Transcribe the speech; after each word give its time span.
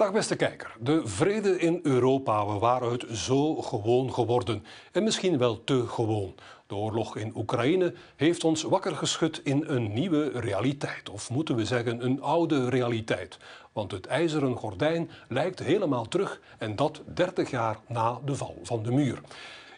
Dag 0.00 0.12
beste 0.12 0.36
kijker. 0.36 0.76
De 0.78 1.06
vrede 1.08 1.58
in 1.58 1.80
Europa, 1.82 2.46
we 2.46 2.58
waren 2.58 2.92
het 2.92 3.04
zo 3.12 3.54
gewoon 3.54 4.12
geworden. 4.12 4.64
En 4.92 5.02
misschien 5.02 5.38
wel 5.38 5.64
te 5.64 5.86
gewoon. 5.86 6.34
De 6.66 6.74
oorlog 6.74 7.16
in 7.16 7.32
Oekraïne 7.36 7.94
heeft 8.16 8.44
ons 8.44 8.62
wakker 8.62 8.96
geschud 8.96 9.40
in 9.44 9.64
een 9.66 9.92
nieuwe 9.92 10.28
realiteit. 10.28 11.10
Of 11.10 11.30
moeten 11.30 11.56
we 11.56 11.64
zeggen 11.64 12.04
een 12.04 12.22
oude 12.22 12.68
realiteit. 12.68 13.38
Want 13.72 13.92
het 13.92 14.06
ijzeren 14.06 14.56
gordijn 14.56 15.10
lijkt 15.28 15.58
helemaal 15.58 16.08
terug 16.08 16.40
en 16.58 16.76
dat 16.76 17.02
30 17.14 17.50
jaar 17.50 17.78
na 17.88 18.18
de 18.24 18.34
val 18.34 18.58
van 18.62 18.82
de 18.82 18.92
muur. 18.92 19.20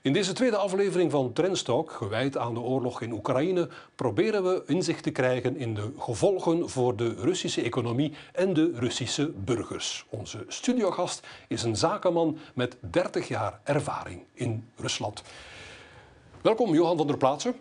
In 0.02 0.12
deze 0.12 0.32
tweede 0.32 0.56
aflevering 0.56 1.10
van 1.10 1.32
Trendstalk, 1.32 1.90
gewijd 1.90 2.36
aan 2.36 2.54
de 2.54 2.60
oorlog 2.60 3.00
in 3.00 3.12
Oekraïne, 3.12 3.68
proberen 3.94 4.42
we 4.42 4.62
inzicht 4.66 5.02
te 5.02 5.10
krijgen 5.10 5.56
in 5.56 5.74
de 5.74 5.92
gevolgen 5.98 6.70
voor 6.70 6.96
de 6.96 7.14
Russische 7.18 7.62
economie 7.62 8.12
en 8.32 8.54
de 8.54 8.70
Russische 8.74 9.32
burgers. 9.36 10.06
Onze 10.08 10.44
studiogast 10.48 11.26
is 11.48 11.62
een 11.62 11.76
zakenman 11.76 12.38
met 12.54 12.76
30 12.80 13.28
jaar 13.28 13.60
ervaring 13.64 14.22
in 14.34 14.68
Rusland. 14.76 15.22
Welkom, 16.40 16.74
Johan 16.74 16.96
van 16.96 17.06
der 17.06 17.16
Plaatsen. 17.16 17.54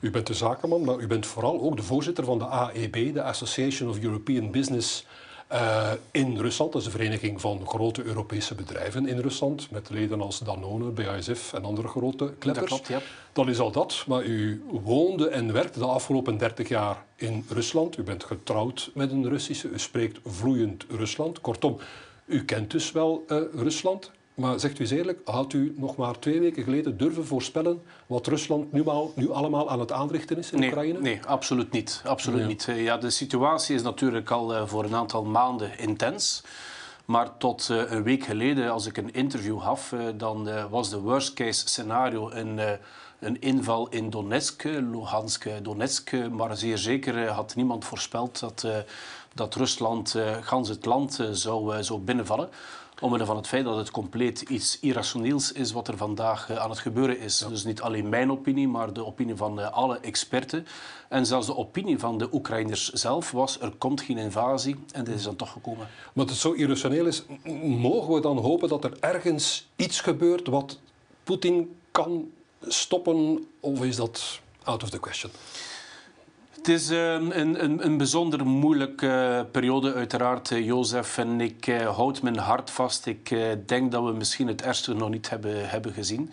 U 0.00 0.10
bent 0.10 0.26
de 0.26 0.34
zakenman, 0.34 0.84
maar 0.84 0.98
u 0.98 1.06
bent 1.06 1.26
vooral 1.26 1.60
ook 1.60 1.76
de 1.76 1.82
voorzitter 1.82 2.24
van 2.24 2.38
de 2.38 2.46
AEB, 2.46 3.14
de 3.14 3.22
Association 3.22 3.88
of 3.88 4.02
European 4.02 4.50
Business 4.50 5.06
uh, 5.52 5.90
in 6.10 6.38
Rusland. 6.38 6.72
Dat 6.72 6.80
is 6.80 6.86
een 6.86 6.92
vereniging 6.92 7.40
van 7.40 7.66
grote 7.66 8.02
Europese 8.02 8.54
bedrijven 8.54 9.06
in 9.06 9.18
Rusland, 9.18 9.70
met 9.70 9.90
leden 9.90 10.20
als 10.20 10.38
Danone, 10.38 10.90
BASF 10.90 11.52
en 11.52 11.64
andere 11.64 11.88
grote 11.88 12.34
kleppers. 12.38 12.70
Dat 12.70 12.80
klopt, 12.80 12.86
ja. 12.86 13.08
Dat 13.32 13.48
is 13.48 13.58
al 13.58 13.70
dat, 13.70 14.04
maar 14.06 14.24
u 14.24 14.64
woonde 14.70 15.28
en 15.28 15.52
werkte 15.52 15.78
de 15.78 15.84
afgelopen 15.84 16.38
30 16.38 16.68
jaar 16.68 17.04
in 17.16 17.46
Rusland. 17.48 17.98
U 17.98 18.02
bent 18.02 18.24
getrouwd 18.24 18.90
met 18.94 19.10
een 19.10 19.28
Russische, 19.28 19.68
u 19.68 19.78
spreekt 19.78 20.18
vloeiend 20.24 20.84
Rusland. 20.90 21.40
Kortom, 21.40 21.78
u 22.26 22.44
kent 22.44 22.70
dus 22.70 22.92
wel 22.92 23.24
uh, 23.28 23.38
Rusland. 23.54 24.10
Maar 24.34 24.60
zegt 24.60 24.78
u 24.78 24.80
eens 24.80 24.90
eerlijk, 24.90 25.20
had 25.24 25.52
u 25.52 25.74
nog 25.76 25.96
maar 25.96 26.18
twee 26.18 26.40
weken 26.40 26.62
geleden 26.62 26.96
durven 26.96 27.26
voorspellen 27.26 27.82
wat 28.06 28.26
Rusland 28.26 28.72
nu, 28.72 28.86
al, 28.86 29.12
nu 29.16 29.30
allemaal 29.30 29.70
aan 29.70 29.80
het 29.80 29.92
aanrichten 29.92 30.38
is 30.38 30.52
in 30.52 30.58
nee, 30.58 30.68
Oekraïne? 30.68 31.00
Nee, 31.00 31.20
absoluut 31.26 31.72
niet. 31.72 32.02
Absoluut 32.04 32.46
niet. 32.46 32.68
Eh, 32.68 32.82
Ja, 32.84 32.96
de 32.96 33.10
situatie 33.10 33.74
is 33.74 33.82
natuurlijk 33.82 34.30
al 34.30 34.54
eh, 34.54 34.66
voor 34.66 34.84
een 34.84 34.94
aantal 34.94 35.24
maanden 35.24 35.78
intens. 35.78 36.42
Maar 37.04 37.36
tot 37.36 37.70
eh, 37.70 37.90
een 37.90 38.02
week 38.02 38.24
geleden, 38.24 38.70
als 38.70 38.86
ik 38.86 38.96
een 38.96 39.12
interview 39.12 39.60
gaf, 39.60 39.92
eh, 39.92 40.00
dan 40.14 40.68
was 40.70 40.90
de 40.90 41.00
worst 41.00 41.34
case 41.34 41.68
scenario 41.68 42.30
een, 42.30 42.78
een 43.18 43.40
inval 43.40 43.88
in 43.88 44.10
Donetsk, 44.10 44.64
Luhansk, 44.64 45.48
Donetsk. 45.62 46.12
Maar 46.30 46.56
zeer 46.56 46.78
zeker 46.78 47.28
had 47.28 47.54
niemand 47.54 47.84
voorspeld 47.84 48.40
dat, 48.40 48.66
dat 49.34 49.54
Rusland 49.54 50.14
gans 50.40 50.68
het 50.68 50.84
land 50.84 51.18
zou, 51.32 51.82
zou 51.82 52.00
binnenvallen. 52.00 52.48
Omwille 53.02 53.24
van 53.24 53.36
het 53.36 53.46
feit 53.46 53.64
dat 53.64 53.76
het 53.76 53.90
compleet 53.90 54.40
iets 54.40 54.78
irrationeels 54.80 55.52
is 55.52 55.72
wat 55.72 55.88
er 55.88 55.96
vandaag 55.96 56.50
eh, 56.50 56.56
aan 56.56 56.70
het 56.70 56.78
gebeuren 56.78 57.18
is. 57.18 57.38
Dus 57.48 57.64
niet 57.64 57.80
alleen 57.80 58.08
mijn 58.08 58.30
opinie, 58.30 58.68
maar 58.68 58.92
de 58.92 59.06
opinie 59.06 59.36
van 59.36 59.60
eh, 59.60 59.72
alle 59.72 59.98
experten. 59.98 60.66
En 61.08 61.26
zelfs 61.26 61.46
de 61.46 61.56
opinie 61.56 61.98
van 61.98 62.18
de 62.18 62.28
Oekraïners 62.32 62.88
zelf 62.88 63.30
was, 63.30 63.60
er 63.60 63.70
komt 63.70 64.00
geen 64.00 64.18
invasie. 64.18 64.76
En 64.92 65.04
dit 65.04 65.14
is 65.14 65.22
dan 65.22 65.36
toch 65.36 65.52
gekomen. 65.52 65.88
Want 66.12 66.30
het 66.30 66.38
zo 66.38 66.52
irrationeel 66.52 67.06
is, 67.06 67.22
mogen 67.64 68.14
we 68.14 68.20
dan 68.20 68.38
hopen 68.38 68.68
dat 68.68 68.84
er 68.84 68.96
ergens 69.00 69.68
iets 69.76 70.00
gebeurt 70.00 70.46
wat 70.46 70.78
Poetin 71.24 71.76
kan 71.90 72.30
stoppen? 72.60 73.46
Of 73.60 73.84
is 73.84 73.96
dat 73.96 74.40
out 74.62 74.82
of 74.82 74.90
the 74.90 75.00
question? 75.00 75.32
Het 76.62 76.70
is 76.70 76.90
eh, 76.90 77.12
een, 77.12 77.64
een, 77.64 77.84
een 77.84 77.96
bijzonder 77.96 78.46
moeilijke 78.46 79.08
eh, 79.08 79.50
periode, 79.50 79.94
uiteraard, 79.94 80.50
eh, 80.50 80.64
Jozef. 80.64 81.18
En 81.18 81.40
ik 81.40 81.66
eh, 81.66 81.96
houd 81.96 82.22
mijn 82.22 82.38
hart 82.38 82.70
vast. 82.70 83.06
Ik 83.06 83.36
denk 83.66 83.92
dat 83.92 84.04
we 84.04 84.12
misschien 84.12 84.46
het 84.46 84.62
ergste 84.62 84.94
nog 84.94 85.10
niet 85.10 85.30
hebben, 85.30 85.68
hebben 85.68 85.92
gezien. 85.92 86.30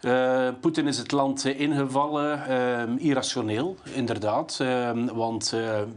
Eh, 0.00 0.48
Poetin 0.60 0.86
is 0.86 0.98
het 0.98 1.12
land 1.12 1.44
ingevallen, 1.44 2.46
eh, 2.46 3.06
irrationeel, 3.06 3.76
inderdaad. 3.92 4.58
Eh, 4.60 4.90
want 5.12 5.50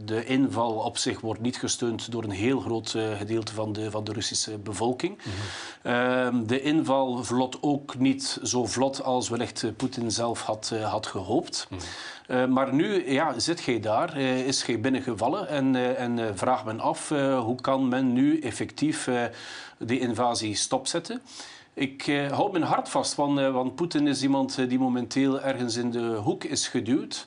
de 0.04 0.24
inval 0.24 0.72
op 0.72 0.98
zich 0.98 1.20
wordt 1.20 1.40
niet 1.40 1.56
gesteund 1.56 2.10
door 2.12 2.24
een 2.24 2.30
heel 2.30 2.60
groot 2.60 2.90
gedeelte 3.16 3.54
van 3.54 3.72
de, 3.72 3.90
van 3.90 4.04
de 4.04 4.12
Russische 4.12 4.58
bevolking. 4.58 5.18
Eh, 5.82 6.28
de 6.46 6.60
inval 6.60 7.24
vlot 7.24 7.58
ook 7.60 7.98
niet 7.98 8.38
zo 8.42 8.66
vlot 8.66 9.02
als 9.02 9.28
wellicht 9.28 9.76
Poetin 9.76 10.10
zelf 10.10 10.42
had, 10.42 10.72
had 10.82 11.06
gehoopt. 11.06 11.68
Uh, 12.28 12.46
maar 12.46 12.74
nu 12.74 13.10
ja, 13.12 13.38
zit 13.38 13.60
gij 13.60 13.80
daar, 13.80 14.18
uh, 14.18 14.46
is 14.46 14.62
gij 14.62 14.80
binnengevallen 14.80 15.48
en, 15.48 15.74
uh, 15.74 16.00
en 16.00 16.38
vraagt 16.38 16.64
men 16.64 16.80
af 16.80 17.08
hoe 17.38 17.60
kan 17.60 17.88
men 17.88 18.12
nu 18.12 18.40
effectief 18.40 19.08
die 19.78 20.00
invasie 20.00 20.54
stopzetten. 20.54 21.22
Ik 21.74 22.06
uh, 22.06 22.32
houd 22.32 22.52
mijn 22.52 22.64
hart 22.64 22.88
vast, 22.88 23.14
want, 23.14 23.40
want 23.40 23.74
Poetin 23.74 24.06
is 24.06 24.22
iemand 24.22 24.68
die 24.68 24.78
momenteel 24.78 25.40
ergens 25.40 25.76
in 25.76 25.90
de 25.90 26.14
hoek 26.14 26.44
is 26.44 26.68
geduwd. 26.68 27.26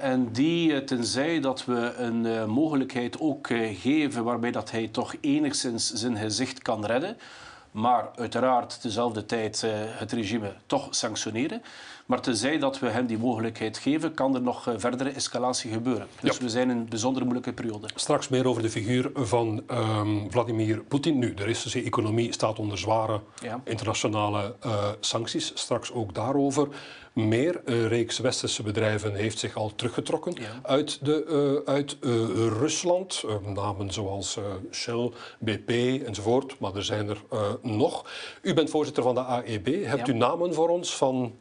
En 0.00 0.32
die, 0.32 0.84
tenzij 0.84 1.40
dat 1.40 1.64
we 1.64 1.94
een 1.96 2.50
mogelijkheid 2.50 3.20
ook 3.20 3.46
geven 3.72 4.24
waarbij 4.24 4.50
dat 4.50 4.70
hij 4.70 4.88
toch 4.88 5.14
enigszins 5.20 5.92
zijn 5.92 6.16
gezicht 6.16 6.62
kan 6.62 6.84
redden, 6.84 7.16
maar 7.70 8.10
uiteraard 8.14 8.82
dezelfde 8.82 9.26
tijd 9.26 9.64
het 9.98 10.12
regime 10.12 10.52
toch 10.66 10.86
sanctioneren. 10.90 11.62
Maar 12.06 12.20
tenzij 12.20 12.58
dat 12.58 12.78
we 12.78 12.88
hem 12.88 13.06
die 13.06 13.18
mogelijkheid 13.18 13.78
geven, 13.78 14.14
kan 14.14 14.34
er 14.34 14.42
nog 14.42 14.66
uh, 14.68 14.74
verdere 14.76 15.10
escalatie 15.10 15.72
gebeuren. 15.72 16.06
Dus 16.20 16.36
Ja. 16.36 16.42
we 16.42 16.48
zijn 16.50 16.70
in 16.70 16.76
een 16.76 16.88
bijzonder 16.88 17.22
moeilijke 17.22 17.52
periode. 17.52 17.88
Straks 17.94 18.28
meer 18.28 18.46
over 18.46 18.62
de 18.62 18.70
figuur 18.70 19.10
van 19.14 19.62
ehm, 19.66 20.30
Vladimir 20.30 20.78
Poetin. 20.78 21.18
Nu, 21.18 21.34
de 21.34 21.44
Russische 21.44 21.82
economie 21.82 22.32
staat 22.32 22.58
onder 22.58 22.78
zware 22.78 23.20
Ja. 23.42 23.60
internationale 23.64 24.54
eh, 24.60 24.88
sancties. 25.00 25.52
Straks 25.54 25.92
ook 25.92 26.14
daarover 26.14 26.68
meer. 27.12 27.60
Een 27.64 27.88
reeks 27.88 28.18
westerse 28.18 28.62
bedrijven 28.62 29.14
heeft 29.14 29.38
zich 29.38 29.56
al 29.56 29.72
teruggetrokken 29.74 30.32
Ja. 30.40 30.48
uit, 30.62 31.04
de, 31.04 31.24
eh, 31.66 31.72
uit 31.74 31.96
eh, 32.00 32.10
Rusland. 32.58 33.22
Eh, 33.28 33.52
namen 33.54 33.90
zoals 33.92 34.38
Shell, 34.70 35.10
BP 35.38 35.70
enzovoort. 36.06 36.58
Maar 36.58 36.74
er 36.74 36.84
zijn 36.84 37.08
er 37.08 37.22
nog. 37.62 38.04
U 38.42 38.54
bent 38.54 38.70
voorzitter 38.70 39.02
van 39.02 39.14
de 39.14 39.20
AEB. 39.20 39.84
Hebt 39.84 40.06
Ja. 40.06 40.12
u 40.12 40.16
namen 40.16 40.54
voor 40.54 40.68
ons 40.68 40.96
van 40.96 41.34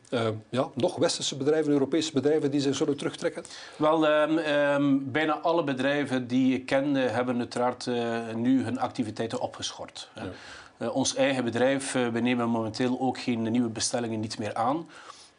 ja, 0.50 0.70
nog 0.76 0.96
westerse 0.96 1.38
bedrijven, 1.38 1.72
Europese 1.72 2.12
bedrijven 2.14 2.52
die 2.52 2.60
zich 2.60 2.76
zullen 2.76 2.98
terugtrekken? 2.98 3.44
Wel, 3.76 4.08
ehm, 4.08 4.38
ehm, 4.38 4.98
bijna 5.02 5.40
alle 5.40 5.64
bedrijven 5.64 6.28
die 6.28 6.54
ik 6.54 6.66
ken 6.66 6.96
hebben 6.96 7.38
uiteraard 7.38 7.90
nu 8.36 8.64
hun 8.64 8.80
activiteiten 8.80 9.40
opgeschort. 9.40 10.10
Eh, 10.82 10.96
ons 10.96 11.16
eigen 11.16 11.44
bedrijf, 11.44 11.96
eh, 11.96 12.08
we 12.08 12.20
nemen 12.20 12.50
momenteel 12.50 13.00
ook 13.00 13.20
geen 13.20 13.52
nieuwe 13.52 13.70
bestellingen 13.70 14.20
niet 14.20 14.40
meer 14.40 14.54
aan. 14.54 14.90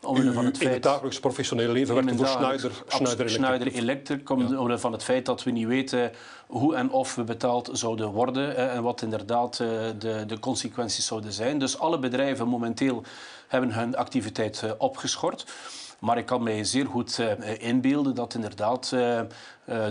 Omwille 0.04 0.32
van 0.32 0.44
het 0.44 0.54
in 0.54 0.60
het 0.60 0.70
feit... 0.70 0.82
dagelijks 0.82 1.20
professionele 1.20 1.72
leven 1.72 1.94
werkt 1.94 2.16
voor 2.16 2.26
Schneider, 2.26 2.82
Schneider 2.86 3.30
Schneider 3.30 3.72
Electric. 3.72 4.30
Omwille 4.30 4.78
van 4.78 4.92
het 4.92 5.04
feit 5.04 5.26
dat 5.26 5.42
we 5.42 5.50
niet 5.50 5.66
weten 5.66 6.12
hoe 6.46 6.74
en 6.74 6.90
of 6.90 7.14
we 7.14 7.24
betaald 7.24 7.68
zouden 7.72 8.10
worden 8.10 8.56
eh, 8.56 8.74
en 8.74 8.82
wat 8.82 9.02
inderdaad 9.02 9.60
eh, 9.60 9.68
de, 9.98 10.24
de 10.26 10.38
consequenties 10.38 11.06
zouden 11.06 11.32
zijn. 11.32 11.58
Dus 11.58 11.78
alle 11.78 11.98
bedrijven 11.98 12.48
momenteel 12.48 13.02
hebben 13.48 13.72
hun 13.72 13.96
activiteit 13.96 14.62
eh, 14.62 14.70
opgeschort. 14.78 15.44
Maar 16.02 16.18
ik 16.18 16.26
kan 16.26 16.42
mij 16.42 16.64
zeer 16.64 16.86
goed 16.86 17.18
eh, 17.18 17.68
inbeelden 17.68 18.14
dat 18.14 18.34
inderdaad 18.34 18.90
eh, 18.94 19.18
eh, 19.18 19.26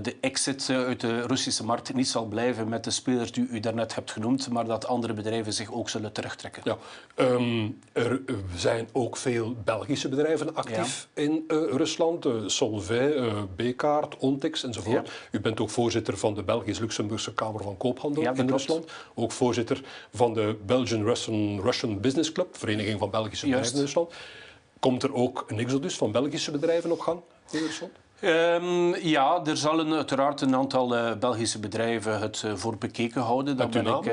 de 0.02 0.16
exit 0.22 0.70
uit 0.70 1.00
de 1.00 1.22
Russische 1.22 1.66
markt 1.66 1.94
niet 1.94 2.08
zal 2.08 2.26
blijven 2.26 2.70
met 2.70 2.84
de 2.84 2.92
spelers 2.92 3.32
die 3.32 3.48
u 3.48 3.60
daarnet 3.60 3.96
hebt 3.96 4.12
genoemd, 4.12 4.50
maar 4.50 4.66
dat 4.66 4.88
andere 4.88 5.14
bedrijven 5.14 5.54
zich 5.54 5.72
ook 5.72 5.90
zullen 5.90 6.12
terugtrekken. 6.12 6.62
Ja. 6.66 6.78
Ehm, 7.16 7.70
er 7.92 8.22
zijn 8.56 8.88
ook 8.92 9.18
veel 9.18 9.56
Belgische 9.64 10.10
bedrijven 10.10 10.56
actief 10.56 11.08
in 11.14 11.44
Rusland. 11.48 12.28
Solvay, 12.46 13.12
eh 13.12 13.44
B-Kaart, 13.56 14.18
Ontex 14.18 14.64
enzovoort. 14.64 15.12
U 15.32 15.40
bent 15.40 15.60
ook 15.60 15.70
voorzitter 15.70 16.18
van 16.18 16.34
de 16.34 16.44
Belgisch-Luxemburgse 16.44 17.34
Kamer 17.34 17.64
van 17.64 17.78
Koophandel 17.78 18.24
Ja, 18.24 18.34
in. 18.34 18.50
Rusland. 18.50 18.92
Ook 19.14 19.32
voorzitter 19.32 19.82
van 20.14 20.34
de 20.34 20.58
Belgian-Russian 20.66 21.62
Russian 21.62 22.00
Business 22.00 22.32
Club, 22.32 22.58
Vereniging 22.58 23.00
van 23.00 23.10
Belgische 23.10 23.48
Juist. 23.48 23.72
bedrijven 23.74 23.98
in 23.98 24.06
Rusland. 24.06 24.40
Komt 24.82 25.04
er 25.04 25.14
ook 25.14 25.46
een 25.48 25.60
exodus 25.60 25.98
van 25.98 26.12
Belgische 26.12 26.52
bedrijven 26.52 26.92
op 26.92 27.00
gang 27.00 27.22
in 27.52 27.92
Ehm, 28.22 28.96
ja, 29.08 29.42
er 29.46 29.58
zullen 29.58 29.94
uiteraard 29.94 30.42
een 30.42 30.56
aantal 30.56 30.96
eh, 30.96 31.12
Belgische 31.20 31.60
bedrijven 31.60 32.20
het 32.20 32.44
eh, 32.46 32.52
voor 32.56 32.78
bekeken 32.78 33.22
houden. 33.22 33.58
Dat, 33.58 33.72
ben 33.72 33.86
ik, 33.86 34.06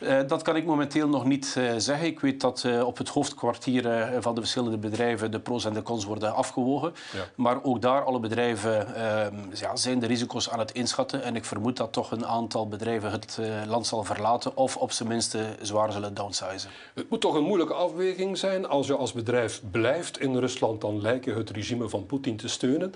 eh, 0.00 0.18
dat 0.26 0.42
kan 0.42 0.56
ik 0.56 0.64
momenteel 0.64 1.08
nog 1.08 1.24
niet 1.24 1.56
zeggen. 1.76 2.06
Ik 2.06 2.20
weet 2.20 2.40
dat 2.40 2.66
op 2.84 2.98
het 2.98 3.08
hoofdkwartier 3.08 3.82
van 4.20 4.34
de 4.34 4.40
verschillende 4.40 4.78
bedrijven 4.78 5.30
de 5.30 5.40
pro's 5.40 5.64
en 5.64 5.72
de 5.72 5.82
cons 5.82 6.04
worden 6.04 6.34
afgewogen. 6.34 6.92
Ja. 7.12 7.24
Maar 7.34 7.62
ook 7.62 7.82
daar, 7.82 8.04
alle 8.04 8.20
bedrijven 8.20 8.94
ehm, 8.94 9.34
ja, 9.52 9.76
zijn 9.76 9.98
de 9.98 10.06
risico's 10.06 10.50
aan 10.50 10.58
het 10.58 10.72
inschatten. 10.72 11.22
En 11.22 11.36
ik 11.36 11.44
vermoed 11.44 11.76
dat 11.76 11.92
toch 11.92 12.10
een 12.10 12.26
aantal 12.26 12.68
bedrijven 12.68 13.10
het 13.10 13.38
land 13.66 13.86
zal 13.86 14.04
verlaten 14.04 14.56
of 14.56 14.76
op 14.76 14.92
zijn 14.92 15.08
minste 15.08 15.44
zwaar 15.60 15.92
zullen 15.92 16.14
downsizen. 16.14 16.70
Het 16.94 17.10
moet 17.10 17.20
toch 17.20 17.34
een 17.34 17.44
moeilijke 17.44 17.74
afweging 17.74 18.38
zijn. 18.38 18.66
Als 18.68 18.86
je 18.86 18.96
als 18.96 19.12
bedrijf 19.12 19.62
blijft 19.70 20.20
in 20.20 20.36
Rusland, 20.36 20.80
dan 20.80 21.00
lijkt 21.00 21.24
je 21.24 21.34
het 21.34 21.50
regime 21.50 21.88
van 21.88 22.06
Poetin 22.06 22.36
te 22.36 22.48
steunen. 22.48 22.94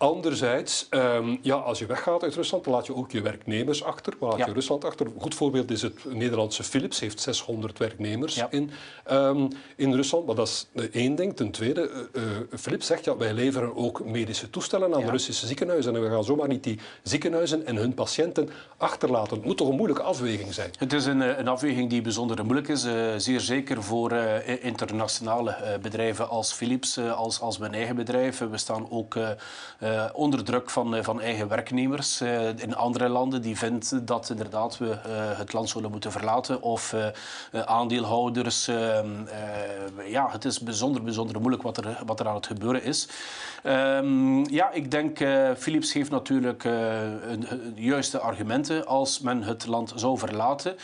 Anderzijds, 0.00 0.86
um, 0.90 1.38
ja, 1.42 1.54
als 1.54 1.78
je 1.78 1.86
weggaat 1.86 2.22
uit 2.22 2.34
Rusland, 2.34 2.64
dan 2.64 2.72
laat 2.72 2.86
je 2.86 2.94
ook 2.94 3.10
je 3.12 3.20
werknemers 3.22 3.84
achter. 3.84 4.14
Waar 4.18 4.30
laat 4.30 4.38
Ja. 4.38 4.46
je 4.46 4.52
Rusland 4.52 4.84
achter? 4.84 5.06
Een 5.06 5.12
goed 5.20 5.34
voorbeeld 5.34 5.70
is 5.70 5.82
het 5.82 6.14
Nederlandse 6.14 6.62
Philips, 6.62 7.00
heeft 7.00 7.20
600 7.20 7.78
werknemers 7.78 8.34
Ja. 8.34 8.46
in, 8.50 8.70
um, 9.12 9.48
in 9.76 9.94
Rusland. 9.94 10.26
Maar 10.26 10.34
dat 10.34 10.48
is 10.48 10.66
eh, 10.74 10.84
één 10.92 11.14
ding. 11.14 11.36
Ten 11.36 11.50
tweede, 11.50 11.90
uh, 12.12 12.22
uh, 12.22 12.28
Philips 12.58 12.86
zegt, 12.86 13.04
ja, 13.04 13.16
wij 13.16 13.32
leveren 13.32 13.76
ook 13.76 14.04
medische 14.04 14.50
toestellen 14.50 14.94
aan 14.94 14.98
Ja. 15.00 15.04
de 15.06 15.10
Russische 15.10 15.46
ziekenhuizen. 15.46 15.96
En 15.96 16.02
we 16.02 16.08
gaan 16.10 16.24
zomaar 16.24 16.48
niet 16.48 16.64
die 16.64 16.78
ziekenhuizen 17.02 17.66
en 17.66 17.76
hun 17.76 17.94
patiënten 17.94 18.48
achterlaten. 18.76 19.36
Het 19.36 19.44
moet 19.46 19.56
toch 19.56 19.68
een 19.68 19.76
moeilijke 19.76 20.02
afweging 20.02 20.54
zijn? 20.54 20.70
Het 20.78 20.92
is 20.92 21.04
een, 21.06 21.22
eh, 21.22 21.38
een 21.38 21.48
afweging 21.48 21.90
die 21.90 22.02
bijzonder 22.02 22.44
moeilijk 22.44 22.68
is. 22.68 22.84
eh, 22.84 22.94
zeer 23.16 23.40
zeker 23.40 23.82
voor 23.82 24.10
eh, 24.12 24.64
internationale 24.64 25.50
eh, 25.50 25.78
bedrijven 25.78 26.28
als 26.28 26.52
Philips, 26.52 26.96
eh, 26.96 27.16
als, 27.18 27.40
als 27.40 27.58
mijn 27.58 27.74
eigen 27.74 27.96
bedrijf. 27.96 28.38
We 28.38 28.58
staan 28.58 28.90
ook 28.90 29.16
eh, 29.90 30.04
onder 30.12 30.44
druk 30.44 30.70
van, 30.70 30.94
eh, 30.94 31.02
van 31.02 31.20
eigen 31.20 31.48
werknemers 31.48 32.20
eh, 32.20 32.48
in 32.58 32.76
andere 32.76 33.08
landen 33.08 33.42
die 33.42 33.58
vinden 33.58 34.04
dat 34.04 34.30
inderdaad 34.30 34.78
we 34.78 34.96
het 35.36 35.52
land 35.52 35.68
zullen 35.68 35.90
moeten 35.90 36.12
verlaten. 36.12 36.62
Of 36.62 36.94
aandeelhouders. 37.64 38.66
ja, 40.06 40.28
het 40.30 40.44
is 40.44 40.60
bijzonder, 40.60 41.02
bijzonder 41.02 41.40
moeilijk 41.40 41.62
wat 41.62 41.76
er, 41.76 41.98
wat 42.06 42.20
er 42.20 42.28
aan 42.28 42.34
het 42.34 42.46
gebeuren 42.46 42.82
is. 42.82 43.08
Ehm, 43.62 44.44
ja, 44.44 44.70
ik 44.70 44.90
denk, 44.90 45.18
Philips 45.58 45.92
heeft 45.92 46.10
natuurlijk 46.10 46.64
een 46.64 47.72
juiste 47.74 48.18
argumenten 48.18 48.86
als 48.86 49.20
men 49.20 49.42
het 49.42 49.66
land 49.66 49.92
zou 49.96 50.18
verlaten. 50.18 50.76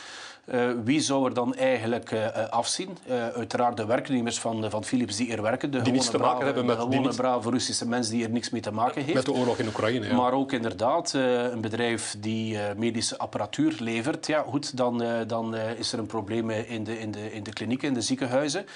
Uh, 0.55 0.71
wie 0.85 1.01
zou 1.01 1.27
er 1.27 1.35
dan 1.35 1.55
eigenlijk 1.55 2.11
uh, 2.11 2.49
afzien? 2.51 2.97
Uh, 3.09 3.29
uiteraard 3.29 3.77
de 3.77 3.87
werknemers 3.87 4.41
van, 4.41 4.71
van 4.71 4.85
Philips 4.85 5.17
die 5.17 5.33
er 5.33 5.43
werken. 5.43 5.71
De 5.71 5.83
die 5.83 5.93
niets 5.93 6.11
te 6.11 6.17
brave, 6.17 6.33
maken 6.33 6.47
hebben 6.47 6.65
met... 6.67 6.77
De 6.77 6.83
gewone 6.83 7.07
niet... 7.07 7.17
brave 7.17 7.51
Russische 7.51 7.89
mensen 7.89 8.15
die 8.15 8.25
er 8.25 8.31
niks 8.31 8.51
mee 8.51 8.61
te 8.61 8.73
maken 8.73 9.03
heeft. 9.03 9.15
Met 9.15 9.25
de 9.25 9.33
oorlog 9.33 9.59
in 9.59 9.67
Oekraïne, 9.67 10.07
ja. 10.07 10.15
Maar 10.15 10.33
ook 10.33 10.53
inderdaad 10.53 11.13
een 11.13 11.61
bedrijf 11.61 12.17
die 12.19 12.59
medische 12.77 13.19
apparatuur 13.19 13.77
levert. 13.79 14.27
Ja, 14.27 14.43
goed, 14.43 14.77
dan, 14.77 15.05
dan 15.27 15.57
is 15.57 15.93
er 15.93 15.99
een 15.99 16.07
probleem 16.07 16.51
in 16.51 16.85
de, 16.85 17.01
in, 17.01 17.11
de, 17.11 17.33
in 17.33 17.43
de 17.43 17.53
klinieken, 17.53 17.89
in 17.89 17.95
de 17.95 18.01
ziekenhuizen. 18.01 18.67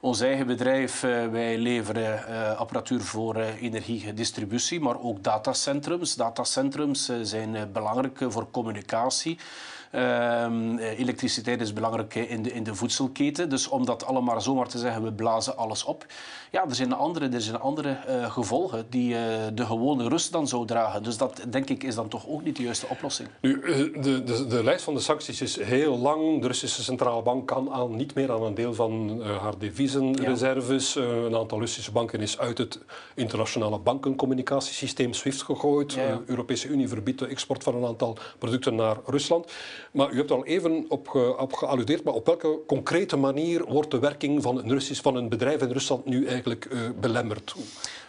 Ons 0.00 0.20
eigen 0.20 0.46
bedrijf, 0.46 1.00
wij 1.30 1.58
leveren 1.58 2.24
uh, 2.28 2.58
apparatuur 2.58 3.00
voor 3.00 3.36
uh, 3.36 3.62
energiedistributie, 3.62 4.80
maar 4.80 5.00
ook 5.00 5.22
datacentrums. 5.22 6.14
Datacentrums 6.14 7.10
zijn 7.22 7.72
belangrijk 7.72 8.24
voor 8.28 8.50
communicatie. 8.50 9.38
Uh, 9.94 10.46
elektriciteit 10.98 11.60
is 11.60 11.72
belangrijk 11.72 12.14
in 12.14 12.42
de, 12.42 12.52
in 12.52 12.62
de 12.62 12.74
voedselketen. 12.74 13.48
Dus 13.48 13.68
om 13.68 13.86
dat 13.86 14.06
allemaal 14.06 14.40
zomaar 14.40 14.68
te 14.68 14.78
zeggen, 14.78 15.02
we 15.02 15.12
blazen 15.12 15.56
alles 15.56 15.84
op. 15.84 16.06
Ja, 16.50 16.64
er 16.68 16.74
zijn 16.74 16.92
andere, 16.92 17.28
er 17.28 17.40
zijn 17.40 17.60
andere 17.60 17.98
gevolgen 18.30 18.86
die 18.90 19.16
de 19.54 19.66
gewone 19.66 20.08
rust 20.08 20.32
dan 20.32 20.48
zou 20.48 20.66
dragen. 20.66 21.02
Dus 21.02 21.16
dat, 21.16 21.44
denk 21.48 21.68
ik, 21.68 21.82
is 21.82 21.94
dan 21.94 22.08
toch 22.08 22.28
ook 22.28 22.44
niet 22.44 22.56
de 22.56 22.62
juiste 22.62 22.86
oplossing. 22.88 23.28
Nu, 23.40 23.60
de, 24.00 24.22
de, 24.24 24.46
de 24.46 24.64
lijst 24.64 24.84
van 24.84 24.94
de 24.94 25.00
sancties 25.00 25.40
is 25.40 25.60
heel 25.60 25.98
lang. 25.98 26.40
De 26.40 26.46
Russische 26.46 26.82
Centrale 26.82 27.22
Bank 27.22 27.46
kan 27.46 27.72
aan, 27.72 27.96
niet 27.96 28.14
meer 28.14 28.32
aan 28.32 28.42
een 28.42 28.54
deel 28.54 28.74
van 28.74 29.22
haar 29.22 29.58
Ja. 29.92 30.54
een 30.94 31.36
aantal 31.36 31.58
Russische 31.58 31.92
banken 31.92 32.20
is 32.20 32.38
uit 32.38 32.58
het 32.58 32.78
internationale 33.14 33.78
bankencommunicatiesysteem 33.78 35.12
SWIFT 35.12 35.42
gegooid. 35.42 35.92
Ja. 35.92 36.16
De 36.16 36.22
Europese 36.26 36.68
Unie 36.68 36.88
verbiedt 36.88 37.18
de 37.18 37.26
export 37.26 37.62
van 37.62 37.74
een 37.74 37.84
aantal 37.84 38.16
producten 38.38 38.74
naar 38.74 38.96
Rusland. 39.06 39.52
Maar 39.90 40.12
u 40.12 40.16
hebt 40.16 40.30
al 40.30 40.44
even 40.44 40.84
op, 40.88 41.08
ge, 41.08 41.36
op 41.38 41.52
gealludeerd, 41.52 42.04
maar 42.04 42.14
op 42.14 42.26
welke 42.26 42.58
concrete 42.66 43.16
manier 43.16 43.64
wordt 43.64 43.90
de 43.90 43.98
werking 43.98 44.42
van 44.42 44.58
een, 44.58 44.68
Russisch, 44.68 45.02
van 45.02 45.16
een 45.16 45.28
bedrijf 45.28 45.62
in 45.62 45.70
Rusland 45.70 46.04
nu 46.04 46.26
eigenlijk 46.26 46.68
uh, 46.72 46.80
belemmerd? 47.00 47.54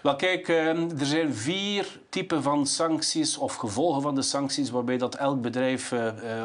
Wel 0.01 0.15
kijk, 0.15 0.47
uh, 0.47 0.67
er 0.99 1.05
zijn 1.05 1.33
vier 1.33 1.99
typen 2.09 2.43
van 2.43 2.67
sancties 2.67 3.37
of 3.37 3.55
gevolgen 3.55 4.01
van 4.01 4.15
de 4.15 4.21
sancties 4.21 4.69
waarbij 4.69 4.97
dat 4.97 5.15
elk 5.15 5.41
bedrijf 5.41 5.93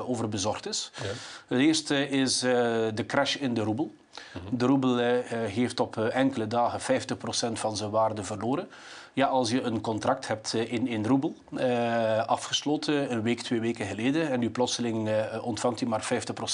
over 0.07 0.29
bezorgd 0.29 0.67
is. 0.67 0.91
Ja. 1.03 1.09
Het 1.47 1.59
eerste 1.59 2.09
is 2.09 2.43
eh, 2.43 2.51
de 2.95 3.07
crash 3.07 3.37
in 3.37 3.55
de 3.55 3.61
roebel. 3.61 3.95
-hmm. 4.13 4.59
De 4.59 4.67
roebel 4.67 4.97
heeft 5.31 5.81
op 5.81 5.97
enkele 5.97 6.47
dagen 6.47 6.81
50% 6.81 7.53
van 7.53 7.77
zijn 7.77 7.91
waarde 7.91 8.25
verloren. 8.25 8.69
Ja, 9.15 9.27
als 9.27 9.51
je 9.51 9.63
een 9.63 9.81
contract 9.81 10.29
hebt 10.29 10.55
in, 10.55 10.87
in 10.87 11.07
roebel 11.07 11.35
uh, 11.51 12.27
afgesloten 12.27 13.13
een 13.13 13.23
week, 13.23 13.41
twee 13.41 13.61
weken 13.61 13.87
geleden 13.87 14.31
en 14.31 14.43
u 14.43 14.51
plotseling 14.51 15.09
uh, 15.09 15.45
ontvangt 15.45 15.81
u 15.81 15.87
maar 15.87 16.05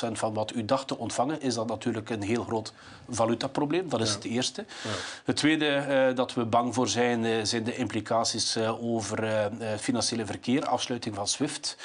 50% 0.08 0.12
van 0.12 0.34
wat 0.34 0.54
u 0.54 0.64
dacht 0.64 0.88
te 0.88 0.98
ontvangen, 0.98 1.40
is 1.40 1.54
dat 1.54 1.66
natuurlijk 1.66 2.10
een 2.10 2.22
heel 2.22 2.44
groot 2.44 2.72
valutaprobleem. 3.08 3.88
Dat 3.88 4.00
is 4.00 4.08
ja. 4.08 4.14
het 4.14 4.24
eerste. 4.24 4.64
Ja. 4.82 4.90
Het 5.24 5.36
tweede 5.36 5.84
uh, 5.88 6.16
dat 6.16 6.34
we 6.34 6.44
bang 6.44 6.74
voor 6.74 6.88
zijn, 6.88 7.46
zijn 7.46 7.64
de 7.64 7.76
implicaties 7.76 8.56
over 8.80 9.50
financiële 9.78 10.26
verkeer, 10.26 10.66
afsluiting 10.66 11.14
van 11.14 11.28
SWIFT. 11.28 11.76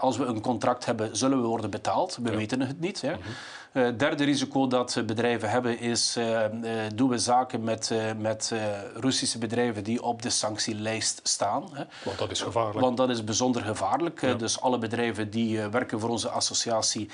Als 0.00 0.16
we 0.16 0.24
een 0.24 0.40
contract 0.40 0.84
hebben, 0.84 1.16
zullen 1.16 1.42
we 1.42 1.48
worden 1.48 1.70
betaald. 1.70 2.18
We 2.22 2.30
ja. 2.30 2.36
weten 2.36 2.60
het 2.60 2.80
niet. 2.80 3.00
Hè. 3.00 3.10
Mm 3.10 3.22
-hmm. 3.22 3.32
Uh, 3.72 3.88
derde 3.96 4.24
risico 4.24 4.66
dat 4.66 5.02
bedrijven 5.06 5.50
hebben 5.50 5.78
is, 5.78 6.16
uh, 6.16 6.40
doen 6.94 7.08
we 7.08 7.18
zaken 7.18 7.64
met, 7.64 7.92
met 8.18 8.54
Russische 8.94 9.38
bedrijven 9.38 9.84
die 9.84 10.02
op 10.02 10.22
de 10.22 10.30
sanctielijst 10.30 11.20
staan. 11.22 11.64
Hè. 11.72 11.84
Want 12.04 12.18
dat 12.18 12.30
is 12.30 12.40
gevaarlijk. 12.40 12.80
Want 12.80 12.96
dat 12.96 13.10
is 13.10 13.24
bijzonder 13.24 13.62
gevaarlijk. 13.62 14.20
Ja. 14.20 14.34
Dus 14.34 14.60
alle 14.60 14.78
bedrijven 14.78 15.30
die 15.30 15.60
werken 15.60 16.00
voor 16.00 16.08
onze 16.08 16.28
associatie 16.28 17.08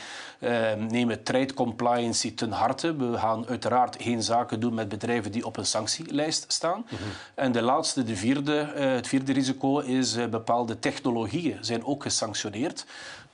nemen 0.88 1.22
trade 1.22 1.54
compliance 1.54 2.34
ten 2.34 2.52
harte. 2.52 2.96
We 2.96 3.18
gaan 3.18 3.46
uiteraard 3.46 3.96
geen 4.02 4.22
zaken 4.22 4.60
doen 4.60 4.74
met 4.74 4.88
bedrijven 4.88 5.32
die 5.32 5.46
op 5.46 5.56
een 5.56 5.66
sanctielijst 5.66 6.44
staan. 6.52 6.78
Mm 6.78 6.84
-hmm. 6.88 7.08
En 7.34 7.52
de 7.52 7.62
laatste, 7.62 8.04
de 8.04 8.16
vierde, 8.16 8.52
het 8.76 9.06
vierde 9.06 9.32
risico 9.32 9.78
is 9.78 10.28
bepaalde 10.30 10.78
technologieën 10.78 11.58
zijn 11.60 11.84
ook 11.84 12.02
gesanctioneerd. 12.02 12.75
it. 12.80 12.84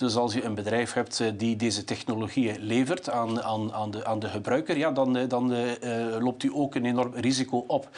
Dus 0.02 0.16
als 0.16 0.34
je 0.34 0.44
een 0.44 0.54
bedrijf 0.54 0.92
hebt 0.92 1.22
die 1.36 1.56
deze 1.56 1.84
technologieën 1.84 2.56
levert 2.60 3.10
aan, 3.10 3.42
aan, 3.42 3.72
aan, 3.72 3.90
de, 3.90 4.04
aan 4.04 4.18
de 4.18 4.28
gebruiker, 4.28 4.78
ja, 4.78 4.90
dan, 4.90 5.18
dan 5.28 5.52
uh, 5.52 5.60
loopt 6.18 6.42
u 6.42 6.50
ook 6.54 6.74
een 6.74 6.84
enorm 6.84 7.14
risico 7.14 7.64
op. 7.66 7.88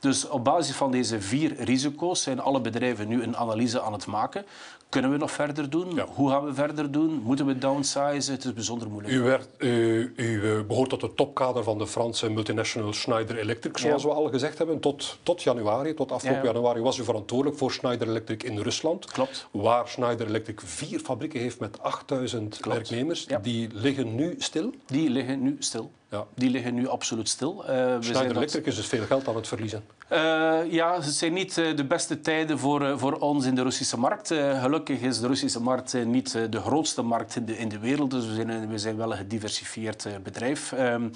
Dus 0.00 0.28
op 0.28 0.44
basis 0.44 0.76
van 0.76 0.90
deze 0.90 1.20
vier 1.20 1.64
risico's 1.64 2.22
zijn 2.22 2.40
alle 2.40 2.60
bedrijven 2.60 3.08
nu 3.08 3.22
een 3.22 3.36
analyse 3.36 3.80
aan 3.80 3.92
het 3.92 4.06
maken. 4.06 4.44
Kunnen 4.88 5.10
we 5.10 5.16
nog 5.16 5.30
verder 5.30 5.70
doen? 5.70 5.94
Ja. 5.94 6.06
Hoe 6.14 6.30
gaan 6.30 6.44
we 6.44 6.54
verder 6.54 6.90
doen? 6.90 7.20
Moeten 7.22 7.46
we 7.46 7.58
downsizen? 7.58 8.34
Het 8.34 8.44
is 8.44 8.52
bijzonder 8.52 8.88
moeilijk. 8.88 9.14
U, 9.14 9.20
werd, 9.20 9.48
u 9.58 10.64
behoort 10.66 10.88
tot 10.88 11.02
het 11.02 11.16
topkader 11.16 11.62
van 11.62 11.78
de 11.78 11.86
Franse 11.86 12.30
multinational 12.30 12.92
Schneider 12.92 13.38
Electric, 13.38 13.78
zoals 13.78 14.02
ja. 14.02 14.08
we 14.08 14.14
al 14.14 14.28
gezegd 14.28 14.58
hebben. 14.58 14.80
Tot, 14.80 15.18
tot 15.22 15.42
januari, 15.42 15.94
tot 15.94 16.12
afgelopen 16.12 16.42
ja, 16.44 16.52
januari, 16.52 16.80
was 16.80 16.98
u 16.98 17.04
verantwoordelijk 17.04 17.58
voor 17.58 17.72
Schneider 17.72 18.08
Electric 18.08 18.42
in 18.42 18.58
Rusland. 18.58 19.04
Klopt. 19.04 19.48
Waar 19.50 19.88
Schneider 19.88 20.26
Electric 20.26 20.60
vier 20.60 21.00
fabrieken 21.00 21.40
heeft 21.40 21.47
met 21.56 21.80
8000 21.82 22.58
Klopt. 22.60 22.76
werknemers. 22.76 23.26
Die 23.42 23.68
liggen 23.72 24.14
nu 24.14 24.34
stil? 24.38 24.74
Die 24.86 25.10
liggen 25.10 25.42
nu 25.42 25.56
stil. 25.58 25.90
Ja. 26.10 26.26
Die 26.34 26.50
liggen 26.50 26.74
nu 26.74 26.88
absoluut 26.88 27.28
stil. 27.28 27.64
Uh, 27.70 27.96
Schneider 28.00 28.36
Electric 28.36 28.66
is 28.66 28.76
dus 28.76 28.86
veel 28.86 29.04
geld 29.04 29.28
aan 29.28 29.36
het 29.36 29.48
verliezen. 29.48 29.82
Uh, 30.12 30.72
ja, 30.72 30.94
het 30.94 31.04
zijn 31.04 31.32
niet 31.32 31.56
uh, 31.56 31.76
de 31.76 31.84
beste 31.84 32.20
tijden 32.20 32.58
voor, 32.58 32.98
voor 32.98 33.12
ons 33.12 33.46
in 33.46 33.54
de 33.54 33.62
Russische 33.62 33.98
markt. 33.98 34.28
gelukkig 34.60 35.00
is 35.00 35.20
de 35.20 35.26
Russische 35.26 35.62
markt 35.62 36.04
niet 36.04 36.32
de 36.50 36.60
grootste 36.60 37.02
markt 37.02 37.36
in 37.36 37.44
de, 37.44 37.58
in 37.58 37.68
de 37.68 37.78
wereld. 37.78 38.10
Dus 38.10 38.26
we 38.26 38.34
zijn, 38.34 38.68
we 38.68 38.78
zijn 38.78 38.96
wel 38.96 39.10
een 39.10 39.16
gediversifieerd 39.16 40.08
bedrijf. 40.22 40.72
Ehm, 40.72 41.08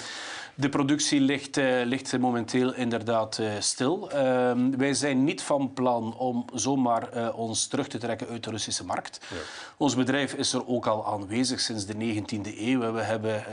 de 0.55 0.69
productie 0.69 1.21
ligt, 1.21 1.57
ligt 1.85 2.19
momenteel 2.19 2.75
inderdaad 2.75 3.41
stil. 3.59 4.11
Ehm, 4.11 4.77
wij 4.77 4.95
zijn 4.95 5.25
niet 5.25 5.43
van 5.43 5.73
plan 5.73 6.17
om 6.17 6.45
zomaar 6.55 7.33
ons 7.35 7.67
terug 7.67 7.89
te 7.89 7.99
trekken 7.99 8.29
uit 8.29 8.45
de 8.45 8.51
Russische 8.51 8.85
markt. 8.85 9.21
Ja. 9.31 9.37
Ons 9.77 9.97
bedrijf 9.97 10.35
is 10.35 10.53
er 10.53 10.67
ook 10.67 10.87
al 10.87 11.07
aanwezig 11.07 11.61
sinds 11.61 11.87
de 11.87 11.95
19e 11.95 12.61
eeuw. 12.61 12.93
We 12.93 13.01
hebben 13.01 13.45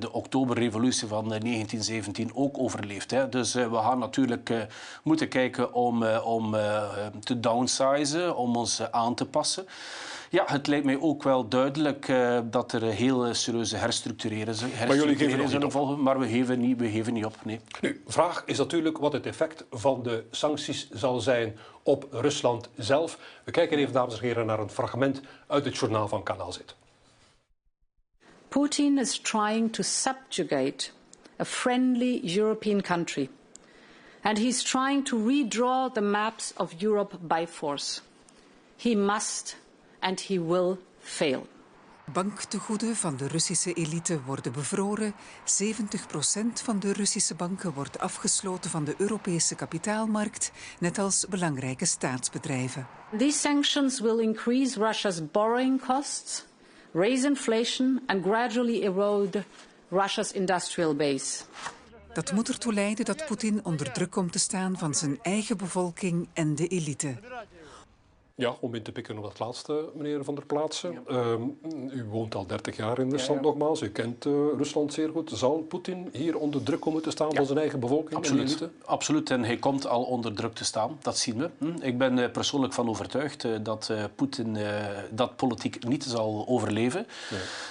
de 0.00 0.12
oktoberrevolutie 0.12 0.85
van 0.92 1.28
1917 1.28 2.30
ook 2.34 2.58
overleefd. 2.58 3.10
Hè. 3.10 3.28
Dus 3.28 3.54
we 3.54 3.76
gaan 3.76 3.98
natuurlijk 3.98 4.52
moeten 5.02 5.28
kijken 5.28 5.72
om, 5.72 6.04
om 6.06 6.56
te 7.20 7.40
downsizen, 7.40 8.36
om 8.36 8.56
ons 8.56 8.90
aan 8.90 9.14
te 9.14 9.26
passen. 9.26 9.66
Ja, 10.30 10.44
het 10.46 10.66
lijkt 10.66 10.84
mij 10.84 11.00
ook 11.00 11.22
wel 11.22 11.48
duidelijk 11.48 12.08
uh, 12.08 12.38
dat 12.44 12.72
er 12.72 12.82
heel 12.82 13.34
serieuze 13.34 13.76
herstructureren, 13.76 14.46
herstructureren 14.46 14.88
maar 14.88 14.96
jullie 14.96 15.16
geven 15.16 15.48
zullen 15.48 15.70
volgen, 15.70 16.02
maar 16.02 16.18
we 16.18 16.28
geven 16.28 16.60
niet, 16.60 16.78
we 16.78 16.90
geven 16.90 17.12
niet 17.12 17.24
op. 17.24 17.36
Nee. 17.44 17.60
Nu, 17.80 18.02
vraag 18.06 18.42
is 18.46 18.58
natuurlijk 18.58 18.98
wat 18.98 19.12
het 19.12 19.26
effect 19.26 19.64
van 19.70 20.02
de 20.02 20.24
sancties 20.30 20.90
zal 20.90 21.20
zijn 21.20 21.56
op 21.82 22.06
Rusland 22.10 22.68
zelf. 22.76 23.18
We 23.44 23.50
kijken 23.50 23.78
even, 23.78 23.92
dames 23.92 24.14
en 24.14 24.24
heren, 24.24 24.46
naar 24.46 24.58
een 24.58 24.70
fragment 24.70 25.20
uit 25.46 25.64
het 25.64 25.76
journaal 25.76 26.08
van 26.08 26.22
Kanaal 26.22 26.52
Z. 26.52 26.58
Putin 28.56 28.98
is 28.98 29.18
trying 29.18 29.72
to 29.72 29.82
subjugate 29.82 30.92
a 31.38 31.44
friendly 31.44 32.20
European 32.36 32.80
country. 32.80 33.28
and 34.26 34.38
he's 34.38 34.62
trying 34.62 35.04
to 35.04 35.16
redraw 35.16 35.92
the 35.92 36.00
maps 36.00 36.52
of 36.56 36.82
Europe 36.82 37.16
by 37.28 37.46
force. 37.46 38.00
He 38.76 38.94
must 38.96 39.56
and 40.00 40.20
he 40.20 40.38
will 40.38 40.78
fail. 40.98 41.46
Banktegoeden 42.12 42.96
van 42.96 43.16
de 43.16 43.26
Russische 43.28 43.72
elite 43.72 44.22
worden 44.22 44.52
bevroren. 44.52 45.14
70% 45.44 46.62
van 46.62 46.78
de 46.78 46.92
Russische 46.92 47.34
banken 47.34 47.72
wordt 47.72 47.98
afgesloten 47.98 48.70
van 48.70 48.84
de 48.84 48.94
Europese 48.98 49.54
kapitaalmarkt, 49.54 50.52
net 50.78 50.98
als 50.98 51.26
belangrijke 51.28 51.84
staatsbedrijven. 51.84 52.86
These 53.18 53.38
sanctions 53.38 54.00
will 54.00 54.18
increase 54.20 54.78
Russia's 54.78 55.30
borrowing 55.30 55.84
costs, 55.86 56.46
raise 56.96 57.26
inflation 57.26 58.00
and 58.06 58.22
gradually 58.22 58.82
erode 58.82 59.44
Russia's 59.90 60.32
industrial 60.32 60.94
base. 60.94 61.44
Dat 62.12 62.32
moet 62.32 62.48
ertoe 62.48 62.72
leiden 62.72 63.04
dat 63.04 63.26
Poetin 63.26 63.64
onder 63.64 63.92
druk 63.92 64.10
komt 64.10 64.32
te 64.32 64.38
staan 64.38 64.78
van 64.78 64.94
zijn 64.94 65.18
eigen 65.22 65.56
bevolking 65.56 66.28
en 66.32 66.54
de 66.54 66.66
elite. 66.68 67.16
Ja, 68.38 68.56
om 68.60 68.74
in 68.74 68.82
te 68.82 68.92
pikken 68.92 69.18
op 69.18 69.22
dat 69.22 69.38
laatste, 69.38 69.90
meneer 69.94 70.24
Van 70.24 70.34
der 70.34 70.46
Plaatsen. 70.46 71.06
Ehm, 71.06 71.42
u 71.90 72.04
woont 72.04 72.34
al 72.34 72.46
30 72.46 72.76
jaar 72.76 72.98
in 72.98 73.10
Rusland 73.10 73.40
nogmaals. 73.40 73.82
U 73.82 73.88
kent 73.88 74.26
eh, 74.26 74.32
Rusland 74.56 74.92
zeer 74.92 75.10
goed. 75.10 75.30
Zal 75.34 75.58
Poetin 75.68 76.08
hier 76.12 76.38
onder 76.38 76.62
druk 76.62 76.80
komen 76.80 77.02
te 77.02 77.10
staan 77.10 77.34
van 77.34 77.46
zijn 77.46 77.58
eigen 77.58 77.80
bevolking 77.80 78.14
Absoluut. 78.14 78.60
en? 78.60 78.72
Absoluut, 78.84 79.30
en 79.30 79.44
hij 79.44 79.56
komt 79.56 79.86
al 79.86 80.02
onder 80.02 80.34
druk 80.34 80.54
te 80.54 80.64
staan. 80.64 80.98
Dat 81.02 81.18
zien 81.18 81.38
we. 81.38 81.50
Hm. 81.58 81.82
Ik 81.82 81.98
ben 81.98 82.18
eh, 82.18 82.30
persoonlijk 82.30 82.72
van 82.72 82.88
overtuigd 82.88 83.44
eh, 83.44 83.52
dat 83.62 83.92
Poetin 84.14 84.58
dat 85.10 85.36
politiek 85.36 85.84
niet 85.84 86.04
zal 86.04 86.44
overleven. 86.48 87.06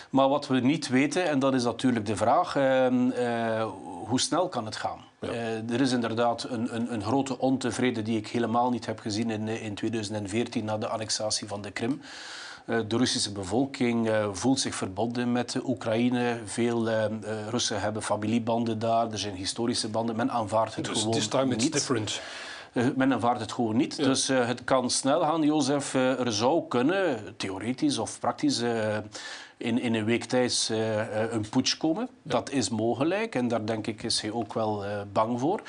Maar 0.09 0.29
wat 0.29 0.47
we 0.47 0.59
niet 0.59 0.87
weten, 0.87 1.29
en 1.29 1.39
dat 1.39 1.53
is 1.53 1.63
natuurlijk 1.63 2.05
de 2.05 2.15
vraag, 2.15 2.55
ehm, 2.55 3.09
eh, 3.11 3.67
hoe 4.05 4.19
snel 4.19 4.49
kan 4.49 4.65
het 4.65 4.75
gaan? 4.75 4.99
Eh, 5.31 5.73
er 5.73 5.81
is 5.81 5.91
inderdaad 5.91 6.43
een, 6.49 6.75
een, 6.75 6.93
een 6.93 7.03
grote 7.03 7.39
ontevreden 7.39 8.03
die 8.03 8.17
ik 8.17 8.27
helemaal 8.27 8.69
niet 8.69 8.85
heb 8.85 8.99
gezien 8.99 9.29
in, 9.29 9.47
eh, 9.47 9.63
in 9.65 9.75
2014 9.75 10.65
na 10.65 10.77
de 10.77 10.87
annexatie 10.87 11.47
van 11.47 11.61
de 11.61 11.71
Krim. 11.71 12.01
Eh, 12.65 12.79
De 12.87 12.97
Russische 12.97 13.31
bevolking 13.31 14.09
voelt 14.31 14.59
zich 14.59 14.75
verbonden 14.75 15.31
met 15.31 15.55
Oekraïne. 15.63 16.39
Veel 16.45 16.89
Russen 17.49 17.81
hebben 17.81 18.01
familiebanden 18.01 18.79
daar, 18.79 19.11
er 19.11 19.19
zijn 19.19 19.35
historische 19.35 19.87
banden. 19.87 20.15
Men 20.15 20.31
aanvaardt 20.31 20.75
het 20.75 20.85
Dus 20.85 20.99
gewoon 20.99 21.13
this 21.13 21.27
time 21.27 21.53
it's 21.53 21.63
niet. 21.63 21.73
different. 21.73 22.21
Men 22.95 23.13
aanvaardt 23.13 23.39
het 23.41 23.51
gewoon 23.51 23.75
niet. 23.77 23.95
Dus 23.95 24.27
het 24.27 24.63
kan 24.63 24.89
snel 24.89 25.21
gaan, 25.21 25.41
Jozef. 25.43 25.93
Er 25.93 26.33
zou 26.33 26.67
kunnen, 26.67 27.33
theoretisch 27.37 27.97
of 27.97 28.19
praktisch, 28.19 28.61
in, 29.57 29.81
in 29.81 29.95
een 29.95 30.05
week 30.05 30.23
tijd 30.23 30.67
eh, 30.71 30.99
eh, 31.23 31.31
een 31.31 31.49
putsch 31.49 31.77
komen. 31.77 32.09
Dat 32.21 32.51
is 32.51 32.69
mogelijk 32.69 33.35
en 33.35 33.47
daar 33.47 33.65
denk 33.65 33.87
ik 33.87 34.03
is 34.03 34.21
hij 34.21 34.31
ook 34.31 34.53
wel 34.53 34.85
eh, 34.85 34.91
bang 35.13 35.39
voor. 35.39 35.61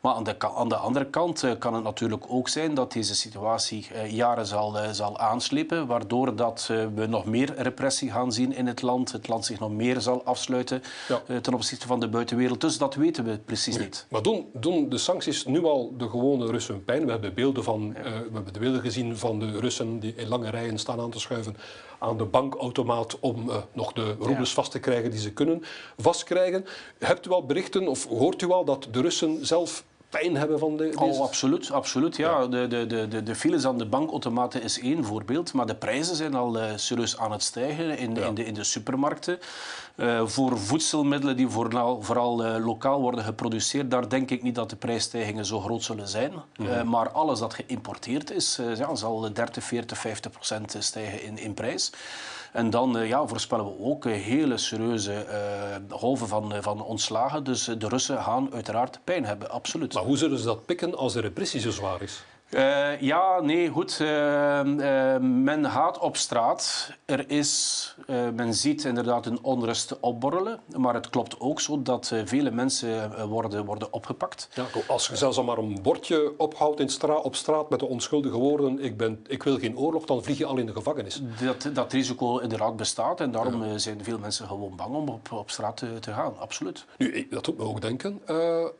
Maar 0.00 0.14
aan 0.14 0.24
de, 0.24 0.54
aan 0.54 0.68
de 0.68 0.76
andere 0.76 1.06
kant 1.06 1.44
kan 1.58 1.74
het 1.74 1.84
natuurlijk 1.84 2.24
ook 2.28 2.48
zijn 2.48 2.74
dat 2.74 2.92
deze 2.92 3.14
situatie 3.14 3.86
jaren 4.08 4.46
zal, 4.46 4.76
zal 4.92 5.18
aanslepen, 5.18 5.86
waardoor 5.86 6.36
dat, 6.36 6.70
we 6.94 7.06
nog 7.06 7.24
meer 7.24 7.54
repressie 7.56 8.10
gaan 8.10 8.32
zien 8.32 8.54
in 8.54 8.66
het 8.66 8.82
land. 8.82 9.12
Het 9.12 9.28
land 9.28 9.44
zich 9.44 9.58
nog 9.58 9.70
meer 9.70 10.00
zal 10.00 10.24
afsluiten 10.24 10.82
Ja. 11.08 11.40
ten 11.40 11.54
opzichte 11.54 11.86
van 11.86 12.00
de 12.00 12.08
buitenwereld. 12.08 12.60
Dus 12.60 12.78
dat 12.78 12.94
weten 12.94 13.24
we 13.24 13.38
precies 13.38 13.78
niet. 13.78 14.06
Maar 14.10 14.22
doen, 14.22 14.46
doen 14.52 14.88
de 14.88 14.98
sancties 14.98 15.44
nu 15.44 15.64
al 15.64 15.94
de 15.98 16.08
gewone 16.08 16.46
Russen 16.46 16.84
pijn? 16.84 17.04
We 17.04 17.10
hebben, 17.10 17.34
beelden 17.34 17.64
van, 17.64 17.92
we 17.92 18.30
hebben 18.32 18.52
de 18.52 18.58
beelden 18.58 18.80
gezien 18.80 19.16
van 19.16 19.38
de 19.38 19.58
Russen 19.60 20.00
die 20.00 20.14
in 20.16 20.28
lange 20.28 20.50
rijen 20.50 20.78
staan 20.78 21.00
aan 21.00 21.10
te 21.10 21.20
schuiven 21.20 21.56
aan 22.02 22.16
de 22.16 22.24
bankautomaat 22.24 23.20
om 23.20 23.50
eh, 23.50 23.56
nog 23.72 23.92
de 23.92 24.16
roebels 24.18 24.54
vast 24.54 24.70
te 24.70 24.80
krijgen 24.80 25.10
die 25.10 25.20
ze 25.20 25.32
kunnen 25.32 25.62
vastkrijgen. 25.96 26.64
Hebt 26.98 27.26
u 27.26 27.30
al 27.30 27.46
berichten 27.46 27.88
of 27.88 28.06
hoort 28.06 28.42
u 28.42 28.50
al 28.50 28.64
dat 28.64 28.88
de 28.90 29.00
Russen 29.00 29.46
zelf 29.46 29.84
pijn 30.18 30.36
hebben 30.36 30.58
van 30.58 30.76
de, 30.76 30.84
deze... 30.84 30.98
Oh, 30.98 31.20
absoluut. 31.20 31.70
absoluut 31.70 32.16
ja. 32.16 32.46
De, 32.46 32.66
de, 32.66 32.86
de, 32.86 33.08
de, 33.08 33.22
de 33.22 33.34
files 33.34 33.66
aan 33.66 33.78
de 33.78 33.86
bankautomaten 33.86 34.62
is 34.62 34.80
één 34.80 35.04
voorbeeld. 35.04 35.52
Maar 35.52 35.66
de 35.66 35.74
prijzen 35.74 36.16
zijn 36.16 36.34
al 36.34 36.58
eh, 36.58 36.72
serieus 36.76 37.18
aan 37.18 37.32
het 37.32 37.42
stijgen 37.42 37.98
in, 37.98 38.16
in, 38.16 38.34
de, 38.34 38.44
in 38.44 38.54
de 38.54 38.64
supermarkten. 38.64 39.38
Eh, 39.94 40.26
voor 40.26 40.58
voedselmiddelen 40.58 41.36
die 41.36 41.48
vooral, 41.48 42.02
vooral 42.02 42.44
eh, 42.44 42.64
lokaal 42.64 43.00
worden 43.00 43.24
geproduceerd, 43.24 43.90
daar 43.90 44.08
denk 44.08 44.30
ik 44.30 44.42
niet 44.42 44.54
dat 44.54 44.70
de 44.70 44.76
prijsstijgingen 44.76 45.46
zo 45.46 45.60
groot 45.60 45.82
zullen 45.82 46.08
zijn. 46.08 46.32
Maar 46.84 47.10
alles 47.10 47.38
dat 47.38 47.54
geïmporteerd 47.54 48.30
is, 48.30 48.60
ja, 48.76 48.94
zal 48.94 49.32
30, 49.32 49.64
40, 49.64 49.98
50 49.98 50.30
procent 50.30 50.76
stijgen 50.78 51.22
in, 51.22 51.38
in 51.38 51.54
prijs. 51.54 51.92
En 52.52 52.70
dan 52.70 52.98
eh, 52.98 53.08
ja, 53.08 53.26
voorspellen 53.26 53.64
we 53.64 53.84
ook 53.84 54.06
eh, 54.06 54.12
hele 54.12 54.56
serieuze 54.56 55.12
eh, 55.12 55.76
golven 55.88 56.28
van, 56.28 56.62
van 56.62 56.82
ontslagen. 56.84 57.44
Dus 57.44 57.64
de 57.64 57.88
Russen 57.88 58.22
gaan 58.22 58.52
uiteraard 58.52 58.98
pijn 59.04 59.24
hebben, 59.24 59.50
absoluut. 59.50 59.94
Maar 59.94 60.02
hoe 60.02 60.16
zullen 60.16 60.38
ze 60.38 60.44
dat 60.44 60.66
pikken 60.66 60.96
als 60.96 61.12
de 61.12 61.20
repressie 61.20 61.60
zo 61.60 61.70
zwaar 61.70 62.02
is? 62.02 62.24
Eh, 62.52 63.00
ja, 63.00 63.40
nee, 63.40 63.68
goed. 63.68 63.98
Eh, 64.00 64.60
eh, 65.14 65.22
men 65.22 65.70
gaat 65.70 65.98
op 65.98 66.16
straat. 66.16 66.90
Er 67.04 67.30
is, 67.30 67.94
eh, 68.06 68.28
men 68.34 68.54
ziet 68.54 68.84
inderdaad 68.84 69.26
een 69.26 69.42
onrust 69.42 70.00
opborrelen. 70.00 70.60
Maar 70.76 70.94
het 70.94 71.10
klopt 71.10 71.40
ook 71.40 71.60
zo 71.60 71.82
dat 71.82 72.10
eh, 72.12 72.20
vele 72.24 72.50
mensen 72.50 73.28
worden, 73.28 73.64
worden 73.64 73.92
opgepakt. 73.92 74.48
Ja, 74.54 74.64
als 74.88 75.06
je 75.06 75.16
zelfs 75.16 75.36
al 75.36 75.44
maar 75.44 75.58
een 75.58 75.78
bordje 75.82 76.34
ophoudt 76.36 76.80
in 76.80 76.88
stra 76.88 77.14
op 77.16 77.34
straat 77.34 77.70
met 77.70 77.78
de 77.78 77.86
onschuldige 77.86 78.36
woorden 78.36 78.80
ik, 78.80 78.96
ben, 78.96 79.24
ik 79.26 79.42
wil 79.42 79.58
geen 79.58 79.78
oorlog, 79.78 80.04
dan 80.04 80.24
vlieg 80.24 80.38
je 80.38 80.46
al 80.46 80.56
in 80.56 80.66
de 80.66 80.72
gevangenis. 80.72 81.22
Dat, 81.44 81.70
dat 81.74 81.92
risico 81.92 82.38
inderdaad 82.38 82.76
bestaat. 82.76 83.20
En 83.20 83.30
daarom 83.30 83.78
zijn 83.78 84.04
veel 84.04 84.18
mensen 84.18 84.46
gewoon 84.46 84.76
bang 84.76 84.94
om 84.94 85.08
op, 85.08 85.32
op 85.32 85.50
straat 85.50 85.76
te, 85.76 85.98
te 86.00 86.12
gaan. 86.12 86.38
Absoluut. 86.38 86.84
Nu, 86.98 87.26
dat 87.30 87.44
doet 87.44 87.58
me 87.58 87.64
ook 87.64 87.80
denken, 87.80 88.20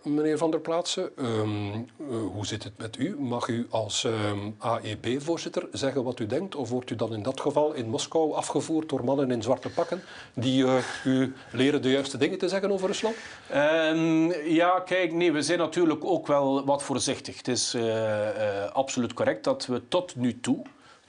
meneer 0.02 0.38
Van 0.38 0.50
der 0.50 0.60
Plaatsen. 0.60 1.16
Ehm, 1.16 1.74
eh, 1.74 2.16
hoe 2.32 2.46
zit 2.46 2.64
het 2.64 2.78
met 2.78 2.98
u? 2.98 3.16
Mag 3.20 3.48
u 3.48 3.61
als 3.70 4.04
ehm, 4.04 4.50
AEB-voorzitter 4.58 5.68
zeggen 5.72 6.04
wat 6.04 6.18
u 6.18 6.26
denkt? 6.26 6.54
Of 6.54 6.70
wordt 6.70 6.90
u 6.90 6.96
dan 6.96 7.14
in 7.14 7.22
dat 7.22 7.40
geval 7.40 7.72
in 7.72 7.88
Moskou 7.88 8.34
afgevoerd 8.34 8.88
door 8.88 9.04
mannen 9.04 9.30
in 9.30 9.42
zwarte 9.42 9.68
pakken 9.68 10.02
die 10.34 10.64
eh, 10.64 10.74
u 11.04 11.34
leren 11.52 11.82
de 11.82 11.90
juiste 11.90 12.16
dingen 12.18 12.38
te 12.38 12.48
zeggen 12.48 12.70
over 12.70 12.86
Rusland? 12.86 13.16
Ehm, 13.50 14.30
ja, 14.48 14.80
kijk, 14.80 15.12
nee, 15.12 15.32
we 15.32 15.42
zijn 15.42 15.58
natuurlijk 15.58 16.04
ook 16.04 16.26
wel 16.26 16.64
wat 16.64 16.82
voorzichtig. 16.82 17.36
Het 17.36 17.48
is 17.48 17.74
eh, 17.74 18.28
eh, 18.28 18.72
absoluut 18.72 19.12
correct 19.12 19.44
dat 19.44 19.66
we 19.66 19.88
tot 19.88 20.16
nu 20.16 20.40
toe, 20.40 20.62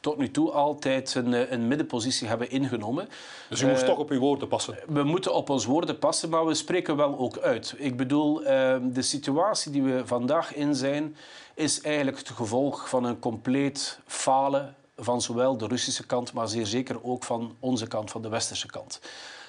tot 0.04 0.18
nu 0.18 0.32
toe 0.32 0.52
altijd 0.52 1.16
een, 1.16 1.34
eh, 1.34 1.52
een 1.52 1.68
middenpositie 1.68 2.28
hebben 2.28 2.50
ingenomen. 2.50 3.10
Dus 3.50 3.62
u 3.62 3.68
moest 3.68 3.86
toch 3.86 3.98
op 3.98 4.10
uw 4.10 4.20
woorden 4.20 4.48
passen. 4.48 4.78
We 4.88 5.04
moeten 5.04 5.34
op 5.34 5.50
ons 5.50 5.66
woorden 5.66 6.00
passen, 6.00 6.30
maar 6.30 6.46
we 6.46 6.54
spreken 6.54 6.96
wel 6.96 7.18
ook 7.18 7.38
uit. 7.38 7.76
Ik 7.78 7.98
bedoel, 7.98 8.44
ehm, 8.44 8.92
de 8.92 9.02
situatie 9.02 9.72
die 9.72 9.82
we 9.84 10.02
vandaag 10.06 10.56
in 10.56 10.76
zijn, 10.76 11.16
is 11.54 11.82
eigenlijk 11.82 12.18
het 12.18 12.30
gevolg 12.30 12.90
van 12.90 13.04
een 13.04 13.20
compleet 13.20 14.00
falen 14.06 14.76
van 14.96 15.22
zowel 15.22 15.58
de 15.58 15.68
Russische 15.68 16.06
kant, 16.06 16.34
maar 16.34 16.48
zeer 16.48 16.66
zeker 16.66 17.04
ook 17.04 17.24
van 17.24 17.56
onze 17.60 17.88
kant, 17.88 18.12
van 18.12 18.22
de 18.22 18.30
westerse 18.30 18.68
kant. 18.68 19.00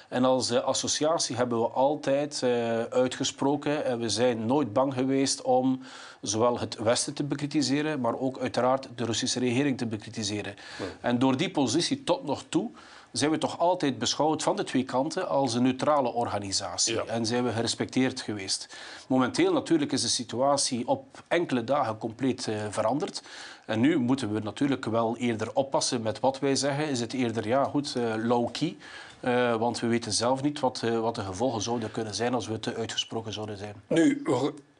En 0.09 0.25
als 0.25 0.49
eh, 0.49 0.63
associatie 0.63 1.35
hebben 1.35 1.59
we 1.59 1.67
altijd 1.67 2.43
eh, 2.43 2.83
uitgesproken 2.83 3.85
en 3.85 3.99
we 3.99 4.09
zijn 4.09 4.45
nooit 4.45 4.73
bang 4.73 4.93
geweest 4.93 5.41
om 5.41 5.81
zowel 6.21 6.59
het 6.59 6.77
Westen 6.77 7.13
te 7.13 7.23
bekritiseren, 7.23 8.01
maar 8.01 8.19
ook 8.19 8.39
uiteraard 8.39 8.87
de 8.95 9.05
Russische 9.05 9.39
regering 9.39 9.77
te 9.77 9.85
bekritiseren. 9.85 10.55
En 11.01 11.19
door 11.19 11.37
die 11.37 11.51
positie 11.51 12.03
tot 12.03 12.23
nog 12.25 12.43
toe 12.49 12.71
zijn 13.17 13.31
we 13.31 13.37
toch 13.37 13.59
altijd 13.59 13.97
beschouwd 13.97 14.43
van 14.43 14.55
de 14.55 14.63
twee 14.63 14.83
kanten 14.83 15.29
als 15.29 15.53
een 15.53 15.63
neutrale 15.63 16.13
organisatie. 16.13 16.95
Ja. 16.95 17.03
En 17.03 17.25
zijn 17.25 17.43
we 17.43 17.51
gerespecteerd 17.51 18.21
geweest. 18.21 18.77
Momenteel 19.07 19.53
natuurlijk 19.53 19.91
is 19.91 20.01
de 20.01 20.07
situatie 20.07 20.87
op 20.87 21.23
enkele 21.27 21.63
dagen 21.63 21.97
compleet 21.97 22.47
eh, 22.47 22.55
veranderd. 22.69 23.23
En 23.65 23.79
nu 23.79 23.97
moeten 23.97 24.33
we 24.33 24.39
natuurlijk 24.39 24.85
wel 24.85 25.17
eerder 25.17 25.49
oppassen 25.53 26.01
met 26.01 26.19
wat 26.19 26.39
wij 26.39 26.55
zeggen. 26.55 26.89
Is 26.89 26.99
het 26.99 27.13
eerder, 27.13 27.47
ja 27.47 27.63
goed, 27.63 27.95
eh, 27.95 28.13
low-key. 28.17 28.77
Eh, 29.25 29.55
want 29.55 29.79
we 29.79 29.87
weten 29.87 30.11
zelf 30.11 30.41
niet 30.41 30.59
wat, 30.59 30.81
eh, 30.83 30.99
wat 30.99 31.15
de 31.15 31.21
gevolgen 31.21 31.61
zouden 31.61 31.91
kunnen 31.91 32.13
zijn 32.13 32.33
als 32.33 32.47
we 32.47 32.59
te 32.59 32.75
uitgesproken 32.75 33.33
zouden 33.33 33.57
zijn. 33.57 33.75
Nu, 33.87 34.23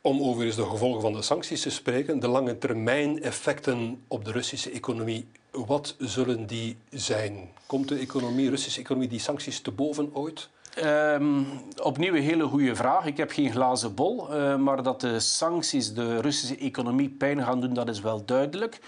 om 0.02 0.22
over 0.22 0.46
eens 0.46 0.56
de 0.56 0.66
gevolgen 0.66 1.02
van 1.02 1.14
de 1.14 1.22
sancties 1.22 1.62
te 1.62 1.70
spreken, 1.70 2.20
de 2.20 2.28
lange 2.28 2.58
termijn 2.58 3.24
effecten 3.24 4.04
op 4.08 4.26
de 4.26 4.32
Russische 4.32 4.72
economie, 4.72 5.28
wat 5.52 5.96
zullen 5.98 6.48
die 6.48 6.78
zijn? 6.90 7.50
Komt 7.66 7.88
de 7.88 7.98
economie, 7.98 8.50
Russische 8.50 8.80
economie 8.80 9.08
die 9.08 9.20
sancties 9.20 9.60
te 9.60 9.72
boven 9.72 10.10
ooit? 10.14 10.50
Ehm, 10.76 11.44
opnieuw 11.82 12.16
een 12.16 12.22
hele 12.22 12.44
goede 12.44 12.76
vraag. 12.76 13.06
Ik 13.06 13.18
heb 13.18 13.32
geen 13.32 13.52
glazen 13.52 13.96
bol, 13.96 14.34
eh, 14.34 14.58
maar 14.58 14.84
dat 14.84 15.02
de 15.02 15.20
sancties 15.20 15.94
de 15.94 16.22
Russische 16.22 16.58
economie 16.58 17.10
pijn 17.10 17.44
gaan 17.44 17.62
doen, 17.62 17.74
dat 17.74 17.90
is 17.90 18.02
wel 18.02 18.26
duidelijk. 18.26 18.80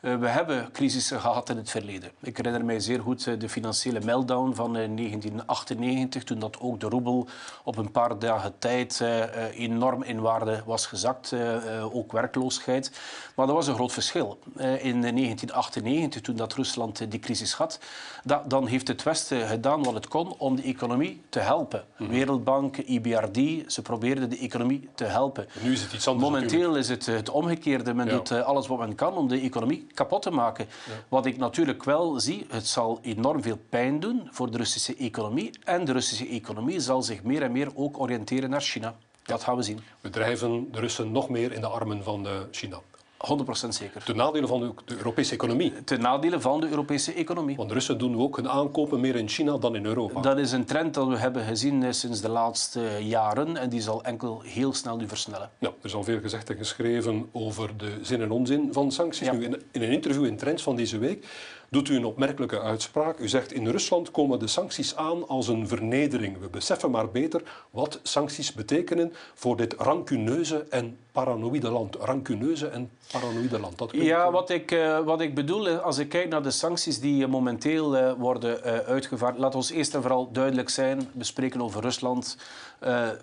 Eh, 0.00 0.16
we 0.16 0.26
hebben 0.28 0.68
crisissen 0.72 1.20
gehad 1.20 1.48
in 1.50 1.56
het 1.56 1.70
verleden. 1.70 2.10
Ik 2.20 2.36
herinner 2.36 2.64
mij 2.64 2.80
zeer 2.80 3.00
goed 3.00 3.26
eh, 3.26 3.38
de 3.38 3.48
financiële 3.48 4.00
meltdown 4.04 4.54
van 4.54 4.76
eh, 4.76 4.88
1998, 4.96 6.24
toen 6.24 6.38
dat 6.38 6.60
ook 6.60 6.80
de 6.80 6.88
roebel 6.88 7.26
op 7.64 7.76
een 7.76 7.90
paar 7.90 8.18
dagen 8.18 8.54
tijd 8.58 9.00
eh, 9.00 9.22
eh, 9.22 9.58
enorm 9.58 10.02
in 10.02 10.20
waarde 10.20 10.62
was 10.66 10.86
gezakt, 10.86 11.32
eh, 11.32 11.76
eh, 11.76 11.94
ook 11.96 12.12
werkloosheid. 12.12 12.90
Maar 13.36 13.46
dat 13.46 13.54
was 13.54 13.66
een 13.66 13.74
groot 13.74 13.92
verschil. 13.92 14.38
Eh, 14.56 14.84
in 14.84 15.00
1998, 15.00 16.20
toen 16.20 16.36
dat 16.36 16.52
Rusland 16.54 17.00
eh, 17.00 17.10
die 17.10 17.20
crisis 17.20 17.52
had, 17.52 17.78
da- 18.24 18.44
dan 18.48 18.66
heeft 18.66 18.88
het 18.88 19.02
Westen 19.02 19.46
gedaan 19.48 19.82
wat 19.82 19.94
het 19.94 20.08
kon 20.08 20.34
om 20.38 20.56
de 20.56 20.62
economie 20.62 21.22
te 21.28 21.38
helpen. 21.40 21.84
Wereldbank, 21.96 22.76
IBRD, 22.76 23.36
ze 23.72 23.82
probeerden 23.82 24.30
de 24.30 24.38
economie 24.38 24.88
te 24.94 25.04
helpen. 25.04 25.46
Nu 25.62 25.72
is 25.72 25.82
het 25.82 25.92
iets 25.92 26.08
anders. 26.08 26.30
natuurlijk. 26.30 26.52
Momenteel 26.62 26.76
is 26.80 26.88
het 26.88 27.06
het 27.06 27.30
omgekeerde. 27.30 27.94
Men 27.94 28.06
Ja. 28.06 28.12
doet 28.12 28.30
eh, 28.30 28.40
alles 28.40 28.66
wat 28.66 28.78
men 28.78 28.94
kan 28.94 29.14
om 29.16 29.28
de 29.28 29.40
economie 29.40 29.86
kapot 29.94 30.22
te 30.22 30.30
maken. 30.30 30.66
Wat 31.08 31.26
ik 31.26 31.36
natuurlijk 31.36 31.84
wel 31.84 32.20
zie, 32.20 32.46
het 32.48 32.66
zal 32.66 32.98
enorm 33.02 33.42
veel 33.42 33.58
pijn 33.68 34.00
doen 34.00 34.28
voor 34.30 34.50
de 34.50 34.56
Russische 34.56 34.96
economie. 34.96 35.50
En 35.64 35.84
de 35.84 35.92
Russische 35.92 36.28
economie 36.28 36.80
zal 36.80 37.02
zich 37.02 37.22
meer 37.22 37.42
en 37.42 37.52
meer 37.52 37.68
ook 37.74 38.00
oriënteren 38.00 38.50
naar 38.50 38.60
China. 38.60 38.94
Dat 39.22 39.42
gaan 39.42 39.56
we 39.56 39.62
zien. 39.62 39.80
We 40.00 40.10
drijven 40.10 40.72
de 40.72 40.80
Russen 40.80 41.12
nog 41.12 41.28
meer 41.28 41.52
in 41.52 41.60
de 41.60 41.66
armen 41.66 42.02
van 42.02 42.26
uh, 42.26 42.32
China. 42.50 42.80
100% 43.18 43.68
zeker. 43.68 44.04
Ten 44.04 44.16
nadele 44.16 44.46
van 44.46 44.74
de, 44.84 44.96
Europese 44.96 45.34
economie. 45.34 45.72
Ten 45.84 46.00
nadele 46.00 46.40
van 46.40 46.60
de 46.60 46.68
Europese 46.68 47.12
economie. 47.12 47.56
Want 47.56 47.68
de 47.68 47.74
Russen 47.74 47.98
doen 47.98 48.20
ook 48.20 48.36
hun 48.36 48.48
aankopen 48.48 49.00
meer 49.00 49.16
in 49.16 49.28
China 49.28 49.58
dan 49.58 49.76
in 49.76 49.84
Europa. 49.84 50.20
Dat 50.20 50.38
is 50.38 50.52
een 50.52 50.64
trend 50.64 50.94
dat 50.94 51.08
we 51.08 51.16
hebben 51.16 51.44
gezien 51.44 51.82
eh, 51.82 51.92
sinds 51.92 52.20
de 52.20 52.28
laatste 52.28 52.80
jaren 53.00 53.56
en 53.56 53.68
die 53.68 53.80
zal 53.80 54.04
enkel 54.04 54.40
heel 54.40 54.74
snel 54.74 54.96
nu 54.96 55.08
versnellen. 55.08 55.50
Ja, 55.58 55.68
er 55.68 55.74
is 55.82 55.94
al 55.94 56.04
veel 56.04 56.20
gezegd 56.20 56.50
en 56.50 56.56
geschreven 56.56 57.28
over 57.32 57.76
de 57.76 57.98
zin 58.02 58.22
en 58.22 58.30
onzin 58.30 58.72
van 58.72 58.92
sancties. 58.92 59.30
Nu, 59.30 59.44
in, 59.44 59.62
in 59.72 59.82
een 59.82 59.92
interview 59.92 60.24
in 60.24 60.36
Trends 60.36 60.62
van 60.62 60.76
deze 60.76 60.98
week 60.98 61.26
doet 61.68 61.88
u 61.88 61.96
een 61.96 62.04
opmerkelijke 62.04 62.60
uitspraak. 62.60 63.18
U 63.18 63.28
zegt 63.28 63.52
in 63.52 63.68
Rusland 63.68 64.10
komen 64.10 64.38
de 64.38 64.46
sancties 64.46 64.96
aan 64.96 65.28
als 65.28 65.48
een 65.48 65.68
vernedering. 65.68 66.38
We 66.40 66.48
beseffen 66.48 66.90
maar 66.90 67.10
beter 67.10 67.42
wat 67.70 68.00
sancties 68.02 68.52
betekenen 68.52 69.12
voor 69.34 69.56
dit 69.56 69.74
rancuneuze 69.78 70.66
en 70.70 70.98
paranoïde 71.12 71.70
land. 71.70 71.96
Rancuneuze 71.96 72.66
en 72.66 72.90
paranoïde 73.12 73.60
land. 73.60 73.78
Dat 73.78 73.90
ja, 73.92 74.30
wat 74.30 74.50
ik, 74.50 74.70
uh, 74.70 74.98
wat 75.00 75.20
ik 75.20 75.34
bedoel, 75.34 75.68
als 75.68 75.98
ik 75.98 76.08
kijk 76.08 76.28
naar 76.28 76.42
de 76.42 76.50
sancties 76.50 77.00
die 77.00 77.26
momenteel 77.26 77.96
uh, 77.96 78.12
worden 78.12 78.58
uh, 78.58 78.78
uitgevaard, 78.78 79.38
laat 79.38 79.54
ons 79.54 79.70
eerst 79.70 79.94
en 79.94 80.00
vooral 80.00 80.32
duidelijk 80.32 80.68
zijn, 80.68 81.10
we 81.12 81.24
spreken 81.24 81.60
over 81.60 81.82
Rusland. 81.82 82.36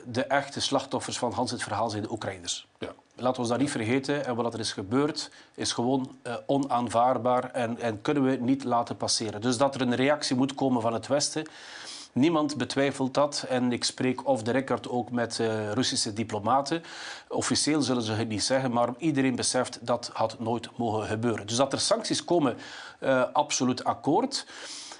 de 0.05 0.23
echte 0.27 0.61
slachtoffers 0.61 1.17
van 1.17 1.31
Hans 1.31 1.51
het 1.51 1.63
verhaal 1.63 1.89
zijn 1.89 2.03
de 2.03 2.11
Oekraïners. 2.11 2.67
Ja. 2.79 2.93
Laten 3.17 3.43
we 3.43 3.49
dat 3.49 3.59
niet 3.59 3.71
vergeten. 3.71 4.25
En 4.25 4.35
wat 4.35 4.53
er 4.53 4.59
is 4.59 4.71
gebeurd, 4.73 5.31
is 5.53 5.71
gewoon 5.71 6.17
uh, 6.23 6.33
onaanvaardbaar 6.45 7.51
en, 7.51 7.79
en 7.79 8.01
kunnen 8.01 8.23
we 8.23 8.35
niet 8.35 8.63
laten 8.63 8.97
passeren. 8.97 9.41
Dus 9.41 9.57
dat 9.57 9.75
er 9.75 9.81
een 9.81 9.95
reactie 9.95 10.35
moet 10.35 10.55
komen 10.55 10.81
van 10.81 10.93
het 10.93 11.07
Westen. 11.07 11.47
Niemand 12.11 12.57
betwijfelt 12.57 13.13
dat. 13.13 13.45
En 13.49 13.71
ik 13.71 13.83
spreek 13.83 14.27
off 14.27 14.43
the 14.43 14.51
record 14.51 14.89
ook 14.89 15.11
met 15.11 15.39
uh, 15.39 15.71
Russische 15.71 16.13
diplomaten. 16.13 16.83
Officieel 17.27 17.81
zullen 17.81 18.03
ze 18.03 18.11
het 18.11 18.27
niet 18.27 18.43
zeggen, 18.43 18.71
maar 18.71 18.89
iedereen 18.97 19.35
beseft 19.35 19.79
dat 19.81 20.09
had 20.13 20.39
nooit 20.39 20.77
mogen 20.77 21.07
gebeuren. 21.07 21.47
Dus 21.47 21.57
dat 21.57 21.73
er 21.73 21.79
sancties 21.79 22.23
komen, 22.23 22.57
uh, 22.99 23.23
absoluut 23.33 23.83
akkoord. 23.83 24.45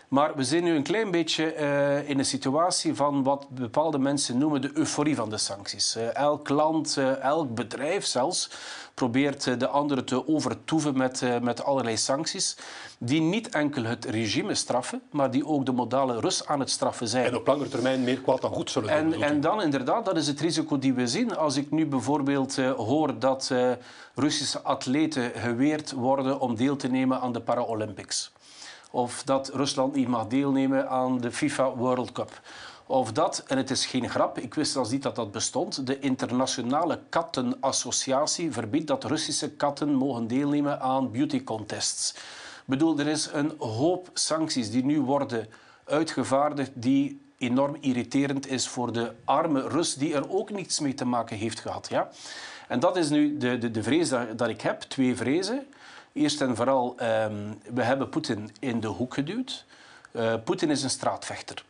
Maar 0.08 0.36
we 0.36 0.44
zijn 0.44 0.64
nu 0.64 0.76
een 0.76 0.84
klein 0.84 1.12
beetje 1.12 1.56
uh, 1.56 2.10
in 2.10 2.20
een 2.20 2.26
situatie 2.26 2.96
van 2.96 3.24
wat 3.24 3.50
bepaalde 3.50 3.98
mensen 3.98 4.38
noemen 4.38 4.62
de 4.62 4.72
euforie 4.74 5.16
van 5.16 5.30
de 5.30 5.38
sancties. 5.38 5.98
Uh, 5.98 6.16
elk 6.16 6.50
land, 6.50 6.96
uh, 7.00 7.24
elk 7.24 7.56
bedrijf 7.56 8.06
zelfs, 8.06 8.50
probeert 8.94 9.60
de 9.60 9.68
andere 9.68 10.04
te 10.04 10.28
overtoeven 10.28 10.98
met, 10.98 11.24
met 11.42 11.64
allerlei 11.64 11.98
sancties. 11.98 12.58
Die 12.98 13.22
niet 13.22 13.50
enkel 13.50 13.84
het 13.84 14.06
regime 14.06 14.56
straffen, 14.56 15.02
maar 15.12 15.32
die 15.32 15.46
ook 15.46 15.66
de 15.66 15.72
modale 15.72 16.20
Rus 16.20 16.48
aan 16.48 16.60
het 16.60 16.70
straffen 16.70 17.08
zijn. 17.08 17.26
En 17.26 17.36
op 17.36 17.48
lange 17.48 17.68
termijn 17.68 18.04
meer 18.04 18.22
kwaad 18.22 18.42
dan 18.42 18.52
goed 18.52 18.72
zullen 18.72 19.10
doen. 19.10 19.14
En, 19.14 19.30
en 19.30 19.42
dan 19.42 19.62
inderdaad, 19.62 20.06
dat 20.06 20.18
is 20.18 20.28
het 20.28 20.40
risico 20.40 20.80
die 20.80 20.94
we 20.94 21.08
zien. 21.08 21.38
Als 21.38 21.56
ik 21.56 21.72
nu 21.72 21.86
bijvoorbeeld 21.86 22.56
hoor 22.56 23.20
dat 23.20 23.52
Russische 24.16 24.62
atleten 24.62 25.32
geweerd 25.36 25.92
worden 25.92 26.40
om 26.40 26.56
deel 26.56 26.76
te 26.76 26.88
nemen 26.88 27.20
aan 27.22 27.34
de 27.34 27.42
Paralympics. 27.42 28.32
Of 28.96 29.24
dat 29.24 29.50
Rusland 29.54 29.96
niet 29.96 30.08
mag 30.08 30.28
deelnemen 30.28 30.90
aan 30.90 31.18
de 31.22 31.32
FIFA 31.32 31.76
World 31.76 32.12
Cup. 32.12 32.42
Of 32.86 33.12
dat, 33.12 33.44
en 33.48 33.58
het 33.58 33.70
is 33.70 33.86
geen 33.86 34.10
grap, 34.10 34.38
ik 34.38 34.54
wist 34.54 34.72
zelfs 34.72 34.90
niet 34.90 35.04
dat 35.04 35.16
dat 35.16 35.32
bestond, 35.32 35.88
de 35.88 36.00
Internationale 36.00 37.00
Kattenassociatie 37.10 38.52
verbiedt 38.52 38.88
dat 38.88 39.04
Russische 39.04 39.50
katten 39.50 39.94
mogen 39.94 40.28
deelnemen 40.28 40.82
aan 40.82 41.12
beauty 41.12 41.44
contests. 41.44 42.14
Ik 42.16 42.64
bedoel, 42.66 43.00
er 43.00 43.08
is 43.08 43.30
een 43.34 43.54
hoop 43.58 44.10
sancties 44.14 44.72
die 44.72 44.86
nu 44.86 45.02
worden 45.02 45.48
uitgevaardigd 45.86 46.72
die 46.74 47.22
enorm 47.38 47.78
irriterend 47.80 48.48
is 48.48 48.68
voor 48.68 48.94
de 48.94 49.12
arme 49.26 49.68
Rus 49.68 49.96
die 49.96 50.14
er 50.14 50.30
ook 50.30 50.50
niets 50.50 50.80
mee 50.80 50.94
te 50.94 51.06
maken 51.06 51.38
heeft 51.38 51.60
gehad. 51.60 51.88
Ja? 51.90 52.10
En 52.68 52.80
dat 52.80 52.98
is 52.98 53.10
nu 53.10 53.38
de, 53.38 53.58
de, 53.58 53.72
de 53.72 53.84
vrees 53.84 54.10
dat, 54.10 54.38
dat 54.38 54.50
ik 54.50 54.62
heb, 54.62 54.82
twee 54.82 55.16
vrezen. 55.16 55.68
Eerst 56.16 56.42
en 56.42 56.56
vooral, 56.56 56.96
um, 57.02 57.62
we 57.74 57.84
hebben 57.84 58.10
Poetin 58.10 58.50
in 58.60 58.80
de 58.80 58.88
hoek 58.88 59.14
geduwd. 59.14 59.66
Uh, 60.12 60.34
Poetin 60.44 60.70
is 60.70 60.84
een 60.84 60.90
straatvechter. 60.90 61.64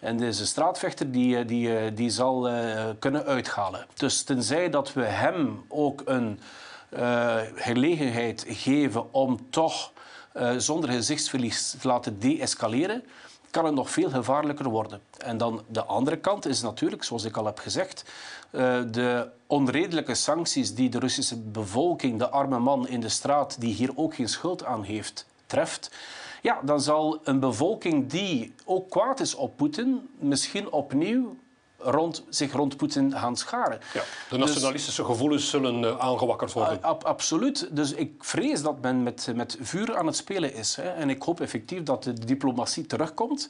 En 0.00 0.16
deze 0.16 0.46
straatvechter 0.46 1.10
die, 1.10 1.36
eh, 1.36 1.46
die, 1.46 1.78
eh, 1.78 1.90
die 1.94 2.10
zal 2.10 2.50
kunnen 2.98 3.24
uithalen. 3.24 3.86
Dus 3.94 4.22
tenzij 4.22 4.70
dat 4.70 4.92
we 4.92 5.04
hem 5.04 5.64
ook 5.68 6.02
een 6.04 6.40
gelegenheid 7.54 8.44
geven 8.48 9.12
om 9.12 9.50
toch 9.50 9.92
zonder 10.56 10.90
gezichtsverlies 10.90 11.70
te 11.80 11.88
laten 11.88 12.18
deescaleren, 12.18 13.04
kan 13.50 13.64
het 13.64 13.74
nog 13.74 13.90
veel 13.90 14.10
gevaarlijker 14.10 14.68
worden. 14.68 15.00
En 15.18 15.36
dan 15.36 15.62
de 15.66 15.84
andere 15.84 16.16
kant 16.16 16.46
is 16.46 16.62
natuurlijk, 16.62 17.04
zoals 17.04 17.24
ik 17.24 17.36
al 17.36 17.44
heb 17.44 17.58
gezegd, 17.58 18.04
uh, 18.50 18.82
de 18.90 19.30
onredelijke 19.46 20.14
sancties 20.14 20.74
die 20.74 20.88
de 20.88 20.98
Russische 20.98 21.38
bevolking, 21.38 22.18
de 22.18 22.28
arme 22.28 22.58
man 22.58 22.88
in 22.88 23.00
de 23.00 23.08
straat, 23.08 23.60
die 23.60 23.74
hier 23.74 23.90
ook 23.94 24.14
geen 24.14 24.28
schuld 24.28 24.64
aan 24.64 24.82
heeft, 24.82 25.26
treft. 25.46 25.90
Ja, 26.42 26.60
dan 26.64 26.80
zal 26.80 27.20
een 27.24 27.40
bevolking 27.40 28.10
die 28.10 28.54
ook 28.64 28.90
kwaad 28.90 29.20
is 29.20 29.34
op 29.34 29.56
Poetin 29.56 30.08
misschien 30.18 30.72
opnieuw 30.72 31.36
rond, 31.82 32.24
zich 32.28 32.52
rond 32.52 32.76
Poetin 32.76 33.12
gaan 33.12 33.36
scharen. 33.36 33.80
Ja, 33.92 34.00
de 34.28 34.38
dus- 34.38 34.46
nationalistische 34.46 35.04
gevoelens 35.04 35.50
zullen 35.50 35.82
uh, 35.82 35.98
aangewakkerd 35.98 36.52
worden. 36.52 36.82
ab 36.82 37.04
absoluut. 37.04 37.68
Dus 37.70 37.92
ik 37.92 38.24
vrees 38.24 38.62
dat 38.62 38.80
men 38.80 39.02
met, 39.02 39.32
met 39.34 39.58
vuur 39.60 39.96
aan 39.96 40.06
het 40.06 40.16
spelen 40.16 40.54
is. 40.54 40.76
Hè. 40.76 40.88
En 40.90 41.10
ik 41.10 41.22
hoop 41.22 41.40
effectief 41.40 41.82
dat 41.82 42.02
de 42.02 42.12
diplomatie 42.12 42.86
terugkomt. 42.86 43.48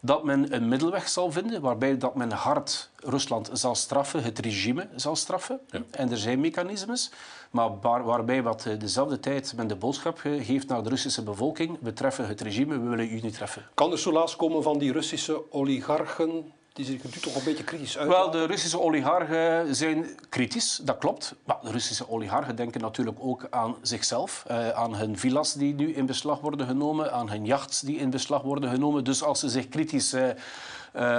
Dat 0.00 0.24
men 0.24 0.54
een 0.54 0.68
middelweg 0.68 1.08
zal 1.08 1.32
vinden 1.32 1.60
waarbij 1.60 1.98
dat 1.98 2.14
men 2.14 2.32
hard 2.32 2.90
Rusland 2.96 3.50
zal 3.52 3.74
straffen, 3.74 4.22
het 4.22 4.38
regime 4.38 4.88
zal 4.94 5.16
straffen. 5.16 5.60
Ja. 5.70 5.82
En 5.90 6.10
er 6.10 6.18
zijn 6.18 6.40
mechanismes. 6.40 7.10
Maar 7.50 7.80
waar, 7.80 8.04
waarbij 8.04 8.42
wat 8.42 8.66
eh, 8.66 8.78
dezelfde 8.78 9.20
tijd 9.20 9.52
men 9.56 9.66
de 9.66 9.76
boodschap 9.76 10.18
geeft 10.18 10.68
naar 10.68 10.82
de 10.82 10.88
Russische 10.88 11.22
bevolking. 11.22 11.78
We 11.80 11.92
treffen 11.92 12.26
het 12.26 12.40
regime, 12.40 12.78
we 12.80 12.88
willen 12.88 13.12
u 13.12 13.20
niet 13.20 13.34
treffen. 13.34 13.66
Kan 13.74 13.92
er 13.92 13.98
soelaas 13.98 14.36
komen 14.36 14.62
van 14.62 14.78
die 14.78 14.92
Russische 14.92 15.52
oligarchen 15.52 16.52
die 16.78 16.86
zich 16.86 17.04
nu 17.04 17.20
toch 17.20 17.34
een 17.34 17.44
beetje 17.44 17.64
kritisch 17.64 17.98
uit. 17.98 18.08
Wel, 18.08 18.30
de 18.30 18.44
Russische 18.44 18.80
oligarchen 18.80 19.74
zijn 19.74 20.06
kritisch, 20.28 20.80
dat 20.84 20.98
klopt. 20.98 21.34
Maar 21.44 21.56
de 21.62 21.70
Russische 21.70 22.10
oligarchen 22.10 22.56
denken 22.56 22.80
natuurlijk 22.80 23.16
ook 23.20 23.46
aan 23.50 23.76
zichzelf, 23.82 24.44
eh, 24.46 24.68
aan 24.68 24.94
hun 24.94 25.18
villas 25.18 25.52
die 25.52 25.74
nu 25.74 25.92
in 25.92 26.06
beslag 26.06 26.40
worden 26.40 26.66
genomen, 26.66 27.12
aan 27.12 27.30
hun 27.30 27.44
jachts 27.44 27.80
die 27.80 27.96
in 27.96 28.10
beslag 28.10 28.42
worden 28.42 28.70
genomen. 28.70 29.04
Dus 29.04 29.22
als 29.22 29.40
ze 29.40 29.48
zich 29.48 29.68
kritisch 29.68 30.14
uh, 30.14 30.26
uh, 30.26 30.32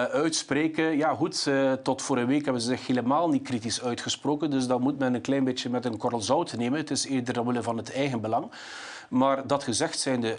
uitspreken, 0.03 0.97
ja 0.97 1.15
goed, 1.15 1.47
tot 1.83 2.01
voor 2.01 2.17
een 2.17 2.27
week 2.27 2.43
hebben 2.43 2.61
ze 2.61 2.67
zich 2.67 2.87
helemaal 2.87 3.29
niet 3.29 3.43
kritisch 3.43 3.81
uitgesproken. 3.81 4.51
Dus 4.51 4.67
dat 4.67 4.79
moet 4.79 4.99
men 4.99 5.13
een 5.13 5.21
klein 5.21 5.43
beetje 5.43 5.69
met 5.69 5.85
een 5.85 5.97
korrel 5.97 6.21
zout 6.21 6.57
nemen. 6.57 6.79
Het 6.79 6.91
is 6.91 7.05
eerder 7.05 7.39
omwille 7.39 7.63
van 7.63 7.77
het 7.77 7.93
eigen 7.93 8.21
belang. 8.21 8.51
Maar 9.09 9.47
dat 9.47 9.63
gezegd 9.63 9.99
zijnde 9.99 10.37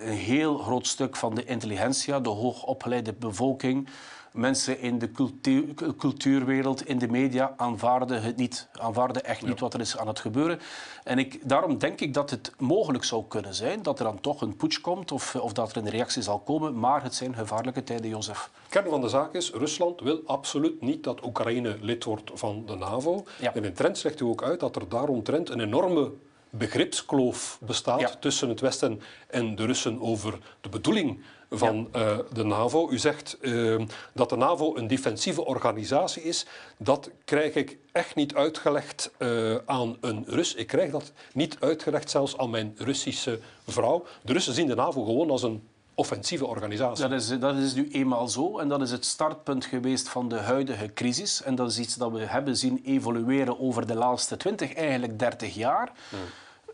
een 0.00 0.12
heel 0.12 0.58
groot 0.58 0.86
stuk 0.86 1.16
van 1.16 1.34
de 1.34 1.44
intelligentia, 1.44 2.20
de 2.20 2.28
hoogopgeleide 2.28 3.12
bevolking, 3.12 3.88
mensen 4.36 4.80
in 4.80 4.98
de 4.98 5.10
cultuur, 5.10 5.64
cultuurwereld, 5.96 6.88
in 6.88 6.98
de 6.98 7.08
media, 7.08 7.54
aanvaarden 7.56 8.22
het 8.22 8.36
niet. 8.36 8.68
Aanvaarden 8.72 9.24
echt 9.24 9.46
niet 9.46 9.60
wat 9.60 9.74
er 9.74 9.80
is 9.80 9.98
aan 9.98 10.08
het 10.08 10.20
gebeuren. 10.20 10.60
En 11.04 11.18
ik, 11.18 11.48
daarom 11.48 11.78
denk 11.78 12.00
ik 12.00 12.14
dat 12.14 12.30
het 12.30 12.52
mogelijk 12.58 13.04
zou 13.04 13.24
kunnen 13.28 13.54
zijn 13.54 13.82
dat 13.82 13.98
er 13.98 14.04
dan 14.04 14.20
toch 14.20 14.40
een 14.40 14.56
putsch 14.56 14.80
komt 14.80 15.12
of, 15.12 15.34
of 15.34 15.52
dat 15.52 15.70
er 15.70 15.76
een 15.76 15.88
reactie 15.88 16.22
zal 16.22 16.38
komen. 16.38 16.78
Maar 16.78 17.02
het 17.02 17.14
zijn 17.14 17.34
gevaarlijke 17.34 17.84
tijden, 17.84 18.08
Jozef. 18.08 18.50
Kern 18.68 18.90
van 18.90 19.00
de 19.00 19.08
zaak 19.08 19.34
is, 19.34 19.50
Rusland 19.50 20.00
wil 20.00 20.22
absoluut 20.26 20.80
niet 20.80 21.04
dat 21.04 21.24
Oekraïne 21.24 21.76
lid 21.80 22.04
wordt 22.04 22.30
van 22.34 22.66
de 22.66 22.76
NAVO. 22.76 23.24
En 23.54 23.64
in 23.64 23.74
trend 23.74 24.04
legt 24.04 24.20
u 24.20 24.24
ook 24.24 24.42
uit 24.42 24.60
dat 24.60 24.76
er 24.76 24.88
daaromtrent 24.88 25.50
een 25.50 25.60
enorme 25.60 26.12
begripskloof 26.58 27.58
bestaat 27.60 28.16
tussen 28.20 28.48
het 28.48 28.60
Westen 28.60 29.00
en 29.26 29.54
de 29.54 29.64
Russen 29.64 30.00
over 30.00 30.38
de 30.60 30.68
bedoeling 30.68 31.20
van 31.50 31.88
uh, 31.96 32.18
de 32.32 32.44
NAVO. 32.44 32.90
U 32.90 32.98
zegt 32.98 33.38
uh, 33.40 33.82
dat 34.14 34.28
de 34.28 34.36
NAVO 34.36 34.76
een 34.76 34.86
defensieve 34.86 35.44
organisatie 35.44 36.22
is. 36.22 36.46
Dat 36.78 37.10
krijg 37.24 37.54
ik 37.54 37.78
echt 37.92 38.14
niet 38.14 38.34
uitgelegd 38.34 39.10
uh, 39.18 39.56
aan 39.66 39.96
een 40.00 40.24
Rus. 40.26 40.54
Ik 40.54 40.66
krijg 40.66 40.90
dat 40.90 41.12
niet 41.32 41.56
uitgelegd 41.60 42.10
zelfs 42.10 42.38
aan 42.38 42.50
mijn 42.50 42.74
Russische 42.78 43.40
vrouw. 43.66 44.04
De 44.22 44.32
Russen 44.32 44.54
zien 44.54 44.66
de 44.66 44.74
NAVO 44.74 45.04
gewoon 45.04 45.30
als 45.30 45.42
een 45.42 45.62
offensieve 45.96 46.46
organisatie. 46.46 47.08
Dat 47.08 47.20
is, 47.20 47.38
dat 47.38 47.56
is 47.56 47.74
nu 47.74 47.88
eenmaal 47.90 48.28
zo 48.28 48.58
en 48.58 48.68
dat 48.68 48.82
is 48.82 48.90
het 48.90 49.04
startpunt 49.04 49.64
geweest 49.64 50.08
van 50.08 50.28
de 50.28 50.36
huidige 50.36 50.92
crisis. 50.94 51.42
En 51.42 51.54
dat 51.54 51.70
is 51.70 51.78
iets 51.78 51.94
dat 51.94 52.12
we 52.12 52.18
hebben 52.18 52.56
zien 52.56 52.82
evolueren 52.84 53.60
over 53.60 53.86
de 53.86 53.94
laatste 53.94 54.36
20, 54.36 54.74
eigenlijk 54.74 55.18
30 55.18 55.54
jaar. 55.54 55.92
Hmm. 56.08 56.18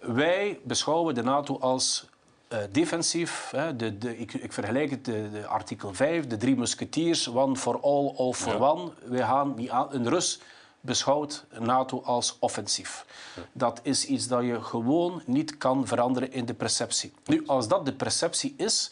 Wij 0.02 0.60
beschouwen 0.62 1.14
de 1.14 1.22
NATO 1.22 1.58
als 1.58 2.06
uh, 2.52 2.58
defensief. 2.70 3.50
Hè, 3.50 3.76
de, 3.76 3.98
de, 3.98 4.18
ik, 4.18 4.34
ik, 4.34 4.52
vergelijk 4.52 4.90
het, 4.90 5.04
de, 5.04 5.30
de, 5.32 5.46
artikel 5.46 5.94
5, 5.94 6.26
de 6.26 6.36
drie 6.36 6.56
musketiers, 6.56 7.28
one 7.28 7.56
for 7.56 7.80
all, 7.80 8.14
all 8.16 8.32
for 8.32 8.60
one. 8.60 8.90
Wij 9.04 9.26
gaan 9.26 9.54
niet 9.56 9.70
aan, 9.70 9.86
een 9.90 10.08
Rus 10.08 10.40
beschouwt 10.80 11.44
NATO 11.58 12.02
als 12.04 12.36
offensief. 12.38 13.04
Dat 13.52 13.80
is 13.82 14.04
iets 14.04 14.28
dat 14.28 14.44
je 14.44 14.62
gewoon 14.62 15.22
niet 15.26 15.58
kan 15.58 15.86
veranderen 15.86 16.32
in 16.32 16.44
de 16.44 16.54
perceptie. 16.54 17.12
Nu, 17.24 17.42
als 17.46 17.68
dat 17.68 17.86
de 17.86 17.92
perceptie 17.92 18.54
is, 18.56 18.90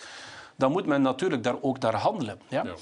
dan 0.60 0.72
moet 0.72 0.86
men 0.86 1.02
natuurlijk 1.02 1.42
daar 1.42 1.56
ook 1.60 1.78
naar 1.78 1.94
handelen. 1.94 2.40
Ja? 2.48 2.62
ja. 2.64 2.72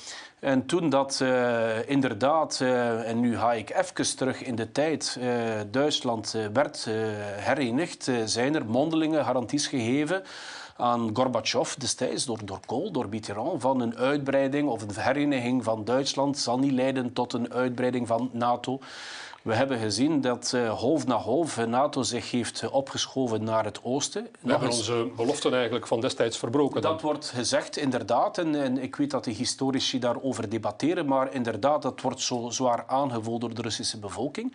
En 0.40 0.66
toen 0.66 0.88
dat 0.90 1.20
uh, 1.22 1.88
inderdaad, 1.88 2.58
uh, 2.62 3.08
en 3.08 3.20
nu 3.20 3.38
ga 3.38 3.52
ik 3.52 3.70
even 3.70 4.16
terug 4.16 4.42
in 4.42 4.54
de 4.54 4.72
tijd, 4.72 5.18
uh, 5.20 5.26
Duitsland 5.70 6.36
werd 6.52 6.88
herenigd, 7.36 8.10
zijn 8.24 8.54
er 8.54 8.66
mondelinge 8.66 9.24
garanties 9.24 9.66
gegeven 9.66 10.22
aan 10.76 11.10
Gorbachev 11.12 11.74
destijds 11.74 12.24
door, 12.24 12.38
door 12.44 12.60
Kool, 12.66 12.92
door 12.92 13.08
Mitterrand, 13.08 13.60
van 13.60 13.80
een 13.80 13.96
uitbreiding 13.96 14.68
of 14.68 14.82
een 14.82 15.02
hereniging 15.02 15.64
van 15.64 15.84
Duitsland 15.84 16.38
zal 16.38 16.58
niet 16.58 16.72
leiden 16.72 17.12
tot 17.12 17.32
een 17.32 17.52
uitbreiding 17.52 18.06
van 18.06 18.30
NATO. 18.32 18.78
We 19.48 19.54
hebben 19.54 19.78
gezien 19.78 20.20
dat 20.20 20.52
uh, 20.54 20.78
half 20.78 21.06
na 21.06 21.16
half 21.16 21.66
NATO 21.66 22.02
zich 22.02 22.30
heeft 22.30 22.70
opgeschoven 22.70 23.44
naar 23.44 23.64
het 23.64 23.80
oosten. 23.82 24.22
We 24.22 24.30
Nog 24.40 24.50
hebben 24.50 24.76
onze 24.76 25.10
beloften 25.16 25.54
eigenlijk 25.54 25.86
van 25.86 26.00
destijds 26.00 26.38
verbroken. 26.38 26.82
Dat 26.82 27.00
wordt 27.02 27.28
gezegd, 27.28 27.76
inderdaad. 27.76 28.38
En, 28.38 28.62
en, 28.62 28.78
ik 28.78 28.96
weet 28.96 29.10
dat 29.10 29.24
de 29.24 29.30
historici 29.30 29.98
daarover 29.98 30.48
debatteren. 30.48 31.06
Maar 31.06 31.34
inderdaad, 31.34 31.82
dat 31.82 32.00
wordt 32.00 32.20
zo 32.20 32.50
zwaar 32.50 32.84
aangevoeld 32.86 33.40
door 33.40 33.54
de 33.54 33.62
Russische 33.62 33.98
bevolking. 33.98 34.54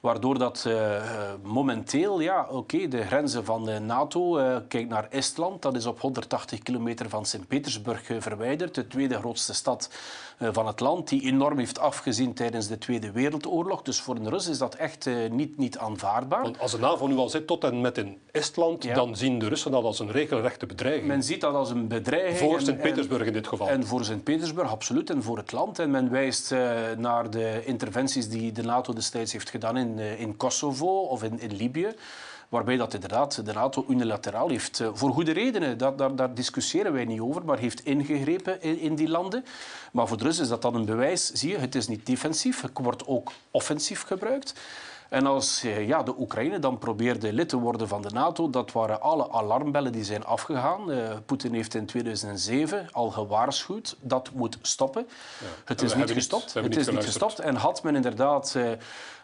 Waardoor 0.00 0.38
dat 0.38 0.64
uh, 0.68 1.02
momenteel, 1.42 2.20
ja, 2.20 2.42
oké, 2.42 2.54
okay, 2.54 2.88
de 2.88 3.02
grenzen 3.02 3.44
van 3.44 3.64
de 3.64 3.78
NATO, 3.78 4.38
uh, 4.38 4.56
kijk 4.68 4.88
naar 4.88 5.06
Estland, 5.10 5.62
dat 5.62 5.76
is 5.76 5.86
op 5.86 6.00
180 6.00 6.62
kilometer 6.62 7.08
van 7.08 7.26
Sint-Petersburg 7.26 8.10
verwijderd, 8.18 8.74
de 8.74 8.86
tweede 8.86 9.18
grootste 9.18 9.54
stad 9.54 9.90
van 10.40 10.66
het 10.66 10.80
land, 10.80 11.08
die 11.08 11.22
enorm 11.22 11.58
heeft 11.58 11.78
afgezien 11.78 12.34
tijdens 12.34 12.68
de 12.68 12.78
Tweede 12.78 13.12
Wereldoorlog. 13.12 13.82
Dus 13.82 14.00
voor 14.00 14.16
een 14.16 14.28
Rus 14.28 14.48
is 14.48 14.58
dat 14.58 14.74
echt 14.74 15.10
niet, 15.30 15.56
niet 15.58 15.78
aanvaardbaar. 15.78 16.42
Want 16.42 16.58
als 16.58 16.72
de 16.72 16.78
NAVO 16.78 17.06
nu 17.06 17.16
al 17.16 17.28
zit 17.28 17.46
tot 17.46 17.64
en 17.64 17.80
met 17.80 17.98
in 17.98 18.18
Estland, 18.30 18.84
ja. 18.84 18.94
dan 18.94 19.16
zien 19.16 19.38
de 19.38 19.48
Russen 19.48 19.70
dat 19.70 19.84
als 19.84 19.98
een 19.98 20.10
regelrechte 20.10 20.66
bedreiging. 20.66 21.06
Men 21.06 21.22
ziet 21.22 21.40
dat 21.40 21.54
als 21.54 21.70
een 21.70 21.88
bedreiging. 21.88 22.50
Voor 22.50 22.60
Sint-Petersburg 22.60 23.26
in 23.26 23.32
dit 23.32 23.46
geval. 23.46 23.68
En 23.68 23.86
voor 23.86 24.04
Sint-Petersburg, 24.04 24.70
absoluut, 24.70 25.10
en 25.10 25.22
voor 25.22 25.36
het 25.36 25.52
land. 25.52 25.78
En 25.78 25.90
men 25.90 26.10
wijst 26.10 26.54
naar 26.96 27.30
de 27.30 27.62
interventies 27.64 28.28
die 28.28 28.52
de 28.52 28.62
NATO 28.62 28.92
destijds 28.92 29.32
heeft 29.32 29.50
gedaan 29.50 29.76
in 29.76 29.87
in, 29.88 30.18
in 30.18 30.36
Kosovo 30.36 31.00
of 31.00 31.22
in, 31.22 31.40
in 31.40 31.56
Libië. 31.56 31.94
Waarbij 32.48 32.76
dat 32.76 32.94
inderdaad 32.94 33.44
de 33.44 33.52
NATO 33.52 33.84
unilateraal 33.88 34.48
heeft, 34.48 34.82
voor 34.92 35.12
goede 35.12 35.32
redenen, 35.32 35.78
dat, 35.78 35.98
daar, 35.98 36.16
daar 36.16 36.34
discussiëren 36.34 36.92
wij 36.92 37.04
niet 37.04 37.20
over, 37.20 37.44
maar 37.44 37.58
heeft 37.58 37.84
ingegrepen 37.84 38.62
in, 38.62 38.78
in, 38.78 38.94
die 38.94 39.08
landen. 39.08 39.44
Maar 39.92 40.08
voor 40.08 40.16
de 40.16 40.24
Russen 40.24 40.44
is 40.44 40.50
dat 40.50 40.62
dan 40.62 40.74
een 40.74 40.84
bewijs, 40.84 41.32
zie 41.32 41.50
je, 41.50 41.58
het 41.58 41.74
is 41.74 41.88
niet 41.88 42.06
defensief, 42.06 42.60
het 42.60 42.70
wordt 42.74 43.06
ook 43.06 43.32
offensief 43.50 44.02
gebruikt. 44.02 44.54
En 45.08 45.26
als 45.26 45.60
ja, 45.86 46.02
de 46.02 46.14
Oekraïne 46.18 46.58
dan 46.58 46.78
probeerde 46.78 47.32
lid 47.32 47.48
te 47.48 47.56
worden 47.56 47.88
van 47.88 48.02
de 48.02 48.10
NATO, 48.10 48.50
dat 48.50 48.72
waren 48.72 49.00
alle 49.00 49.32
alarmbellen 49.32 49.92
die 49.92 50.04
zijn 50.04 50.24
afgegaan. 50.24 50.90
Uh, 50.90 51.08
Poetin 51.26 51.54
heeft 51.54 51.74
in 51.74 51.86
2007 51.86 52.88
al 52.92 53.10
gewaarschuwd, 53.10 53.96
dat 54.00 54.30
moet 54.32 54.58
stoppen. 54.62 55.06
Ja. 55.40 55.46
Het 55.64 55.82
is 55.82 55.94
niet 55.94 56.10
gestopt. 56.10 56.54
Niet, 56.54 56.64
het 56.64 56.76
is 56.76 56.90
niet 56.90 57.04
gestopt. 57.04 57.38
En 57.38 57.56
had 57.56 57.82
men 57.82 57.94
inderdaad... 57.94 58.54
Uh, 58.56 58.70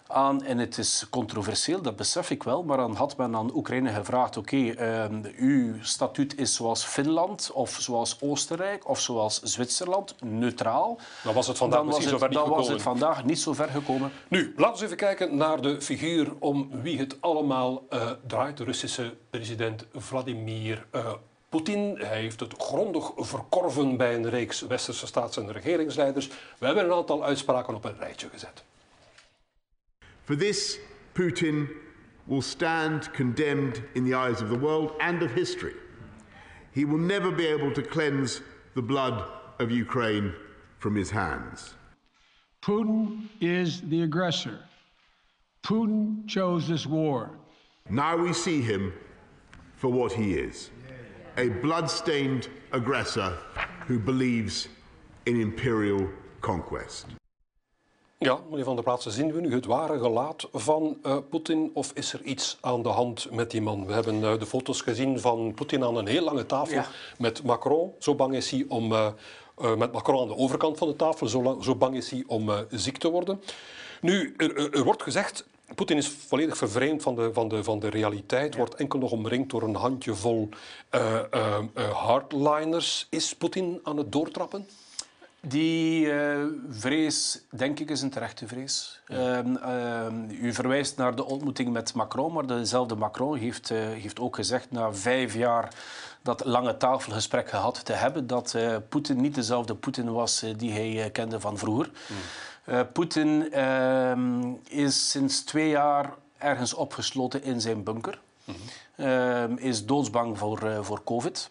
aan, 0.06 0.42
en 0.42 0.58
het 0.58 0.78
is 0.78 1.06
controversieel, 1.10 1.82
dat 1.82 1.96
besef 1.96 2.30
ik 2.30 2.42
wel, 2.42 2.62
maar 2.62 2.76
dan 2.76 2.94
had 2.94 3.16
men 3.16 3.36
aan 3.36 3.56
Oekraïne 3.56 3.90
gevraagd, 3.90 4.36
oké, 4.36 4.56
okay, 4.56 5.10
uh, 5.12 5.32
uw 5.36 5.74
statuut 5.80 6.38
is 6.38 6.54
zoals 6.54 6.84
Finland 6.84 7.50
of 7.52 7.76
zoals 7.80 8.16
Oostenrijk 8.20 8.88
of 8.88 9.00
zoals 9.00 9.42
Zwitserland, 9.42 10.14
neutraal. 10.20 10.98
Dan 11.22 11.34
was 11.34 11.46
het 11.46 11.56
vandaag 11.56 11.78
dan 11.78 11.86
misschien 11.86 12.08
het, 12.08 12.14
zover 12.14 12.28
niet 12.28 12.38
dan 12.38 12.46
gekomen. 12.46 12.66
was 12.66 12.74
het 12.74 12.82
vandaag 12.82 13.24
niet 13.24 13.38
zo 13.38 13.52
ver 13.52 13.68
gekomen. 13.68 14.12
Nu, 14.28 14.54
laten 14.56 14.78
we 14.78 14.84
even 14.84 14.96
kijken 14.96 15.36
naar 15.36 15.60
de 15.60 15.80
figuur 15.80 16.32
om 16.38 16.70
wie 16.82 16.98
het 16.98 17.16
allemaal 17.20 17.82
uh, 17.90 18.10
draait. 18.26 18.56
De 18.56 18.64
Russische 18.64 19.14
president 19.30 19.86
Vladimir 19.94 20.86
uh, 20.94 21.12
Poetin. 21.48 21.96
Hij 21.98 22.20
heeft 22.20 22.40
het 22.40 22.54
grondig 22.58 23.12
verkorven 23.16 23.96
bij 23.96 24.14
een 24.14 24.28
reeks 24.28 24.60
westerse 24.60 25.06
staats- 25.06 25.36
en 25.36 25.52
regeringsleiders. 25.52 26.28
We 26.58 26.66
hebben 26.66 26.84
een 26.84 26.92
aantal 26.92 27.24
uitspraken 27.24 27.74
op 27.74 27.84
een 27.84 27.98
rijtje 27.98 28.28
gezet. 28.28 28.64
For 30.24 30.37
this, 30.37 30.78
Putin 31.14 31.68
will 32.26 32.42
stand 32.42 33.12
condemned 33.12 33.82
in 33.94 34.04
the 34.04 34.14
eyes 34.14 34.40
of 34.40 34.48
the 34.48 34.58
world 34.58 34.92
and 35.00 35.22
of 35.22 35.30
history. 35.30 35.74
He 36.72 36.84
will 36.84 36.98
never 36.98 37.30
be 37.30 37.46
able 37.46 37.72
to 37.72 37.82
cleanse 37.82 38.40
the 38.74 38.82
blood 38.82 39.24
of 39.58 39.70
Ukraine 39.70 40.34
from 40.78 40.96
his 40.96 41.10
hands. 41.10 41.74
Putin 42.62 43.28
is 43.40 43.82
the 43.82 44.02
aggressor. 44.02 44.58
Putin 45.62 46.26
chose 46.26 46.66
this 46.66 46.87
war. 46.87 47.30
Now 47.90 48.16
we 48.16 48.32
see 48.32 48.62
him 48.62 48.92
for 49.76 49.88
what 49.88 50.12
he 50.12 50.34
is 50.34 50.70
a 51.37 51.48
blood-stained 51.48 52.48
aggressor 52.72 53.37
who 53.87 53.98
believes 53.98 54.68
in 55.26 55.40
imperial 55.40 56.08
conquest. 56.40 57.06
Ja, 58.18 58.38
meneer 58.48 58.64
Van 58.64 58.74
der 58.74 58.85
Plaatsen, 58.85 59.12
zien 59.12 59.33
we 59.33 59.40
nu 59.40 59.55
het 59.55 59.66
ware 59.66 59.98
gelaat 59.98 60.48
van 60.53 60.96
uh, 61.07 61.16
Poetin 61.31 61.70
of 61.74 61.92
is 61.94 62.12
er 62.12 62.22
iets 62.22 62.59
aan 62.61 62.83
de 62.83 62.88
hand 62.88 63.31
met 63.31 63.50
die 63.50 63.62
man? 63.62 63.87
We 63.87 63.92
hebben 63.92 64.14
uh, 64.14 64.38
de 64.38 64.46
foto's 64.46 64.81
gezien 64.81 65.20
van 65.20 65.53
Poetin 65.55 65.85
aan 65.85 65.96
een 65.96 66.07
heel 66.07 66.24
lange 66.24 66.46
tafel 66.46 66.74
ja. 66.74 66.87
met 67.18 67.42
Macron. 67.42 67.92
Zo 67.98 68.14
bang 68.14 68.35
is 68.35 68.50
hij 68.50 68.64
om, 68.68 68.92
uh, 68.92 69.09
met 69.77 69.92
Macron 69.92 70.20
aan 70.20 70.29
de 70.29 70.37
overkant 70.37 70.79
van 70.79 70.88
de 70.88 70.96
tafel, 70.96 71.27
zo, 71.27 71.42
lang, 71.42 71.64
zo 71.64 71.74
bang 71.74 71.96
is 71.96 72.11
hij 72.11 72.24
om 72.27 72.50
ziek 72.70 72.98
te 72.98 73.11
worden. 73.11 73.40
Nu, 74.00 74.35
er, 74.37 74.74
er 74.74 74.85
wordt 74.85 75.03
gezegd, 75.03 75.46
Poetin 75.74 75.96
is 75.96 76.09
volledig 76.09 76.57
vervreemd 76.57 77.03
van 77.03 77.14
de, 77.14 77.33
van 77.33 77.48
de, 77.48 77.64
van 77.64 77.79
de 77.79 77.88
realiteit, 77.88 78.53
ja. 78.53 78.59
wordt 78.59 78.74
enkel 78.74 78.98
nog 78.98 79.11
omringd 79.11 79.50
door 79.50 79.62
een 79.62 79.74
handjevol 79.74 80.48
hardliners. 81.92 83.07
Is 83.11 83.35
Poetin 83.35 83.81
aan 83.83 83.96
het 83.96 84.12
doortrappen? 84.12 84.68
Die 85.46 86.07
uh, 86.07 86.44
vrees, 86.68 87.44
denk 87.50 87.80
ik, 87.80 87.90
is 87.90 88.02
een 88.02 88.11
terechte 88.11 88.46
vrees. 88.46 89.00
Ja. 89.07 89.44
Uh, 89.44 90.09
uh, 90.09 90.42
u 90.42 90.52
verwijst 90.52 90.96
naar 90.96 91.14
de 91.16 91.24
ontmoeting 91.24 91.72
met 91.72 91.94
Macron, 91.94 92.33
maar 92.33 92.46
dezelfde 92.46 92.94
Macron 92.94 93.37
heeft, 93.37 93.68
heeft 93.68 94.20
ook 94.20 94.35
gezegd 94.35 94.70
na 94.70 94.92
vijf 94.92 95.35
jaar 95.35 95.74
dat 96.22 96.44
lange 96.44 96.76
tafelgesprek 96.76 97.48
gehad 97.48 97.85
te 97.85 97.92
hebben, 97.92 98.26
dat 98.26 98.57
Poetin 98.88 99.20
niet 99.20 99.35
dezelfde 99.35 99.74
Poetin 99.74 100.12
was 100.12 100.44
die 100.57 100.72
hij 100.72 101.11
kende 101.11 101.40
van 101.40 101.59
vroeger. 101.59 101.90
Mm. 102.66 102.87
Poetin 102.92 103.52
ehm, 103.52 104.52
is 104.68 105.11
sinds 105.11 105.42
twee 105.42 105.68
jaar 105.68 106.14
ergens 106.38 106.74
opgesloten 106.74 107.42
in 107.42 107.61
zijn 107.61 107.83
bunker. 107.83 108.20
Mm 108.44 108.54
-hmm. 108.96 109.59
is 109.59 109.87
doodsbang 109.87 110.38
voor, 110.38 110.78
voor 110.80 111.04
COVID. 111.04 111.50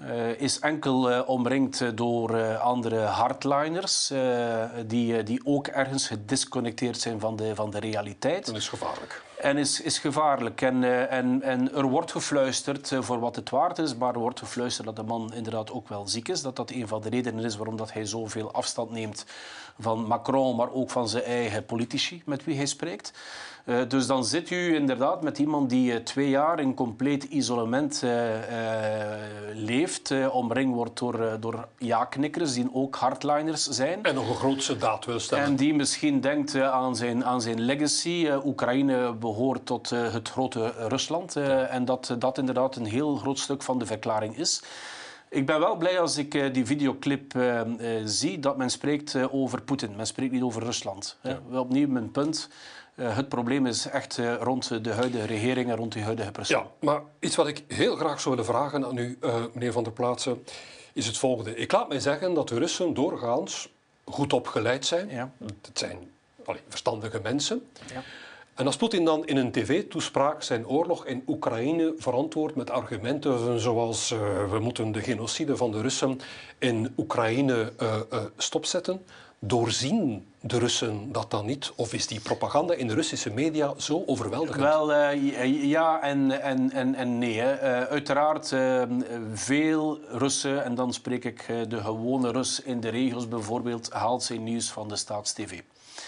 Uh, 0.00 0.40
is 0.40 0.58
enkel 0.58 1.10
uh, 1.10 1.28
omringd 1.28 1.96
door 1.96 2.36
uh, 2.36 2.60
andere 2.60 2.98
hardliners 2.98 4.12
die, 4.86 5.22
die 5.22 5.40
ook 5.44 5.66
ergens 5.66 6.06
gedisconnecteerd 6.06 7.00
zijn 7.00 7.20
van 7.20 7.36
de, 7.36 7.54
van 7.54 7.70
de 7.70 7.78
realiteit. 7.78 8.46
Dat 8.46 8.56
is 8.56 8.68
gevaarlijk. 8.68 9.22
En 9.40 9.56
is, 9.56 9.80
is 9.80 9.98
gevaarlijk. 9.98 10.62
En, 10.62 11.08
en, 11.10 11.42
en 11.42 11.74
er 11.74 11.86
wordt 11.86 12.12
gefluisterd, 12.12 12.92
voor 13.00 13.20
wat 13.20 13.36
het 13.36 13.50
waard 13.50 13.78
is, 13.78 13.96
maar 13.96 14.14
er 14.14 14.20
wordt 14.20 14.38
gefluisterd 14.38 14.86
dat 14.86 14.96
de 14.96 15.02
man 15.02 15.32
inderdaad 15.34 15.70
ook 15.70 15.88
wel 15.88 16.08
ziek 16.08 16.28
is. 16.28 16.42
Dat 16.42 16.56
dat 16.56 16.70
een 16.70 16.88
van 16.88 17.00
de 17.00 17.08
redenen 17.08 17.44
is 17.44 17.56
waarom 17.56 17.76
dat 17.76 17.92
hij 17.92 18.04
zoveel 18.04 18.52
afstand 18.52 18.90
neemt 18.90 19.24
van 19.80 20.06
Macron, 20.06 20.56
maar 20.56 20.72
ook 20.72 20.90
van 20.90 21.08
zijn 21.08 21.24
eigen 21.24 21.64
politici 21.64 22.22
met 22.24 22.44
wie 22.44 22.56
hij 22.56 22.66
spreekt. 22.66 23.12
Uh, 23.64 23.80
dus 23.88 24.06
dan 24.06 24.24
zit 24.24 24.50
u 24.50 24.74
inderdaad 24.74 25.22
met 25.22 25.38
iemand 25.38 25.70
die 25.70 26.02
twee 26.02 26.28
jaar 26.28 26.60
in 26.60 26.74
compleet 26.74 27.24
isolement 27.24 28.02
leeft, 29.54 30.12
omringd 30.30 30.74
wordt 30.74 30.98
door, 30.98 31.36
door 31.40 31.68
ja-knikkers 31.78 32.52
die 32.52 32.68
ook 32.72 32.96
hardliners 32.96 33.66
zijn. 33.66 34.02
En 34.02 34.14
nog 34.14 34.28
een 34.28 34.34
grootste 34.34 34.76
daad 34.76 35.04
wil 35.04 35.20
stellen. 35.20 35.44
En 35.44 35.56
die 35.56 35.74
misschien 35.74 36.20
denkt 36.20 36.60
aan, 36.60 36.96
zijn, 36.96 37.24
aan 37.24 37.40
zijn 37.40 37.60
legacy. 37.60 38.28
Oekraïne 38.44 39.12
behoort 39.28 39.66
tot 39.66 39.90
het 39.90 40.28
grote 40.28 40.72
Rusland. 40.88 41.36
En 41.36 41.84
dat 41.84 42.16
dat 42.18 42.38
inderdaad 42.38 42.76
een 42.76 42.86
heel 42.86 43.16
groot 43.16 43.38
stuk 43.38 43.62
van 43.62 43.78
de 43.78 43.86
verklaring 43.86 44.36
is. 44.36 44.62
Ik 45.30 45.46
ben 45.46 45.60
wel 45.60 45.76
blij 45.76 46.00
als 46.00 46.16
ik 46.16 46.34
uh, 46.34 46.52
die 46.52 46.66
videoclip 46.66 47.34
uh, 47.34 47.60
uh, 47.64 48.00
zie 48.04 48.38
dat 48.38 48.56
men 48.56 48.70
spreekt 48.70 49.30
over 49.30 49.62
Poetin. 49.62 49.96
Men 49.96 50.06
spreekt 50.06 50.32
niet 50.32 50.42
over 50.42 50.62
Rusland. 50.62 51.16
Ja. 51.22 51.40
Opnieuw 51.52 51.88
mijn 51.88 52.10
punt. 52.10 52.48
het 52.94 53.28
probleem 53.28 53.66
is 53.66 53.86
echt 53.86 54.20
rond 54.40 54.84
de 54.84 54.92
huidige 54.92 55.26
regering 55.26 55.70
en 55.70 55.76
rond 55.76 55.92
die 55.92 56.02
huidige 56.02 56.30
persoon. 56.30 56.62
Ja, 56.62 56.70
maar 56.80 57.02
iets 57.20 57.36
wat 57.36 57.46
ik 57.46 57.64
heel 57.68 57.96
graag 57.96 58.20
zou 58.20 58.34
willen 58.34 58.52
vragen 58.52 58.86
aan 58.86 58.96
u, 58.96 59.18
meneer 59.52 59.72
Van 59.72 59.82
der 59.82 59.92
Plaatsen, 59.92 60.44
is 60.92 61.06
het 61.06 61.18
volgende. 61.18 61.56
Ik 61.56 61.72
laat 61.72 61.88
mij 61.88 62.00
zeggen 62.00 62.34
dat 62.34 62.48
de 62.48 62.58
Russen 62.58 62.94
doorgaans 62.94 63.72
goed 64.04 64.32
opgeleid 64.32 64.86
zijn. 64.86 65.08
Ja. 65.08 65.32
Het 65.38 65.78
zijn 65.78 66.10
allee, 66.44 66.60
verstandige 66.68 67.20
mensen. 67.22 67.68
Ja. 67.92 68.02
En 68.58 68.66
als 68.66 68.76
Poetin 68.76 69.04
dan 69.04 69.26
in 69.26 69.36
een 69.36 69.52
tv-toespraak 69.52 70.42
zijn 70.42 70.68
oorlog 70.68 71.06
in 71.06 71.22
Oekraïne 71.26 71.94
verantwoordt 71.98 72.56
met 72.56 72.70
argumenten 72.70 73.60
zoals 73.60 74.10
uh, 74.10 74.18
we 74.50 74.58
moeten 74.58 74.92
de 74.92 75.00
genocide 75.00 75.56
van 75.56 75.70
de 75.70 75.80
Russen 75.80 76.20
in 76.58 76.94
Oekraïne 76.96 77.72
uh, 77.82 77.96
uh, 78.12 78.18
stopzetten, 78.36 79.04
doorzien 79.38 80.26
de 80.40 80.58
Russen 80.58 81.12
dat 81.12 81.30
dan 81.30 81.46
niet? 81.46 81.72
Of 81.76 81.92
is 81.92 82.06
die 82.06 82.20
propaganda 82.20 82.74
in 82.74 82.86
de 82.86 82.94
Russische 82.94 83.30
media 83.30 83.74
zo 83.76 84.02
overweldigend? 84.06 84.60
Wel, 84.60 84.92
ja 85.46 86.02
en, 86.02 86.42
en, 86.42 86.72
en, 86.72 86.94
en 86.94 87.18
nee. 87.18 87.42
Uiteraard, 87.42 88.54
veel 89.32 89.98
Russen, 90.08 90.64
en 90.64 90.74
dan 90.74 90.92
spreek 90.92 91.24
ik 91.24 91.46
de 91.68 91.80
gewone 91.80 92.30
Rus 92.30 92.62
in 92.62 92.80
de 92.80 92.88
regio's 92.88 93.28
bijvoorbeeld, 93.28 93.92
haalt 93.92 94.22
zijn 94.22 94.44
nieuws 94.44 94.70
van 94.70 94.88
de 94.88 94.96
staatstv. 94.96 95.60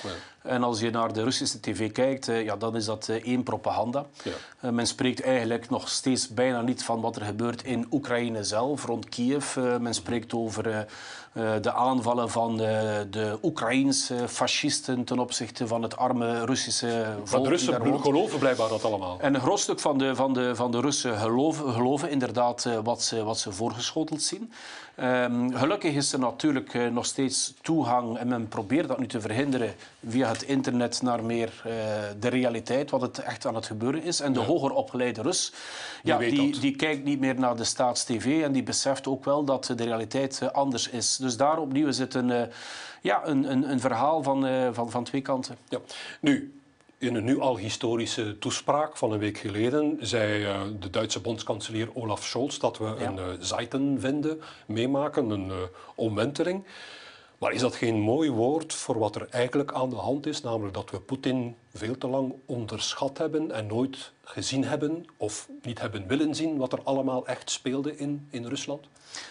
Ja. 0.02 0.10
En 0.42 0.62
als 0.62 0.80
je 0.80 0.90
naar 0.90 1.12
de 1.12 1.22
Russische 1.22 1.60
tv 1.60 1.92
kijkt, 1.92 2.26
ja, 2.26 2.56
dan 2.56 2.76
is 2.76 2.84
dat 2.84 3.08
één 3.08 3.42
propaganda. 3.42 4.06
Ja. 4.60 4.70
men 4.70 4.86
spreekt 4.86 5.22
eigenlijk 5.22 5.70
nog 5.70 5.88
steeds 5.88 6.28
bijna 6.28 6.62
niet 6.62 6.84
van 6.84 7.00
wat 7.00 7.16
er 7.16 7.24
gebeurt 7.24 7.64
in 7.64 7.86
Oekraïne 7.90 8.44
zelf, 8.44 8.84
rond 8.84 9.08
Kiev. 9.08 9.56
men 9.56 9.94
spreekt 9.94 10.34
over 10.34 10.86
de 11.32 11.72
aanvallen 11.72 12.30
van 12.30 12.52
uh, 12.52 12.66
de 13.10 13.38
Oekraïense 13.42 14.28
fascisten 14.28 15.04
ten 15.04 15.18
opzichte 15.18 15.66
van 15.66 15.82
het 15.82 15.96
arme 15.96 16.44
Russische 16.44 17.06
volk. 17.24 17.44
De 17.44 17.50
Russen 17.50 18.00
geloven 18.00 18.38
blijkbaar 18.38 18.68
dat 18.68 18.84
allemaal. 18.84 19.20
En 19.20 19.34
een 19.34 19.40
groot 19.40 19.60
stuk 19.60 19.80
van 19.80 19.98
de, 19.98 20.14
van 20.14 20.32
de, 20.32 20.56
van 20.56 20.70
de 20.70 20.80
Russen 20.80 21.18
geloven, 21.18 21.72
geloven 21.72 22.10
inderdaad 22.10 22.64
uh, 22.64 22.78
wat, 22.82 23.02
ze, 23.02 23.22
wat 23.22 23.38
ze 23.38 23.52
voorgeschoteld 23.52 24.22
zien. 24.22 24.52
Um, 25.02 25.56
gelukkig 25.56 25.94
is 25.94 26.12
er 26.12 26.18
natuurlijk 26.18 26.90
nog 26.92 27.06
steeds 27.06 27.54
toegang, 27.62 28.18
en 28.18 28.28
men 28.28 28.48
probeert 28.48 28.88
dat 28.88 28.98
nu 28.98 29.06
te 29.06 29.20
verhinderen 29.20 29.74
via 30.08 30.28
het 30.28 30.42
internet, 30.42 31.02
naar 31.02 31.24
meer 31.24 31.62
de 32.18 32.28
realiteit, 32.28 32.90
wat 32.90 33.00
het 33.00 33.18
echt 33.18 33.46
aan 33.46 33.54
het 33.54 33.66
gebeuren 33.66 34.02
is. 34.02 34.20
En 34.20 34.32
de 34.32 34.40
ja. 34.40 34.46
hoger 34.46 34.72
opgeleide 34.72 35.22
Rus, 35.22 35.52
die, 36.02 36.12
ja, 36.12 36.18
die, 36.18 36.58
die 36.58 36.76
kijkt 36.76 37.04
niet 37.04 37.20
meer 37.20 37.38
naar 37.38 37.56
de 37.56 37.64
staatstv 37.64 38.40
en 38.44 38.52
die 38.52 38.62
beseft 38.62 39.06
ook 39.06 39.24
wel 39.24 39.44
dat 39.44 39.64
de 39.76 39.84
realiteit 39.84 40.52
anders 40.52 40.88
is. 40.88 41.19
Dus 41.20 41.36
daar 41.36 41.58
opnieuw 41.58 41.86
is 41.86 41.98
het 41.98 42.14
een, 42.14 42.28
uh, 42.28 42.42
ja, 43.00 43.26
een, 43.26 43.50
een, 43.50 43.70
een 43.70 43.80
verhaal 43.80 44.22
van, 44.22 44.46
uh, 44.46 44.68
van, 44.72 44.90
van 44.90 45.04
twee 45.04 45.20
kanten. 45.20 45.56
Ja. 45.68 45.78
Nu, 46.20 46.60
in 46.98 47.14
een 47.14 47.24
nu 47.24 47.40
al 47.40 47.56
historische 47.56 48.38
toespraak 48.38 48.96
van 48.96 49.12
een 49.12 49.18
week 49.18 49.38
geleden 49.38 49.96
zei 50.00 50.42
uh, 50.42 50.60
de 50.80 50.90
Duitse 50.90 51.20
bondskanselier 51.20 51.88
Olaf 51.94 52.24
Scholz 52.24 52.58
dat 52.58 52.78
we 52.78 52.84
ja. 52.84 53.06
een 53.06 53.16
uh, 53.16 53.24
Zeitenwende 53.38 54.38
meemaken, 54.66 55.30
een 55.30 55.46
uh, 55.46 55.54
omwenteling. 55.94 56.64
Maar 57.40 57.52
is 57.52 57.60
dat 57.60 57.74
geen 57.74 58.00
mooi 58.00 58.30
woord 58.30 58.74
voor 58.74 58.98
wat 58.98 59.14
er 59.14 59.26
eigenlijk 59.30 59.72
aan 59.72 59.90
de 59.90 59.96
hand 59.96 60.26
is? 60.26 60.42
Namelijk 60.42 60.74
dat 60.74 60.90
we 60.90 61.00
Poetin 61.00 61.56
veel 61.74 61.98
te 61.98 62.08
lang 62.08 62.34
onderschat 62.46 63.18
hebben 63.18 63.50
en 63.50 63.66
nooit 63.66 64.12
gezien 64.22 64.64
hebben 64.64 65.06
of 65.16 65.48
niet 65.62 65.80
hebben 65.80 66.06
willen 66.06 66.34
zien 66.34 66.56
wat 66.56 66.72
er 66.72 66.80
allemaal 66.82 67.26
echt 67.26 67.50
speelde 67.50 67.96
in, 67.96 68.28
in 68.30 68.46
Rusland? 68.46 68.86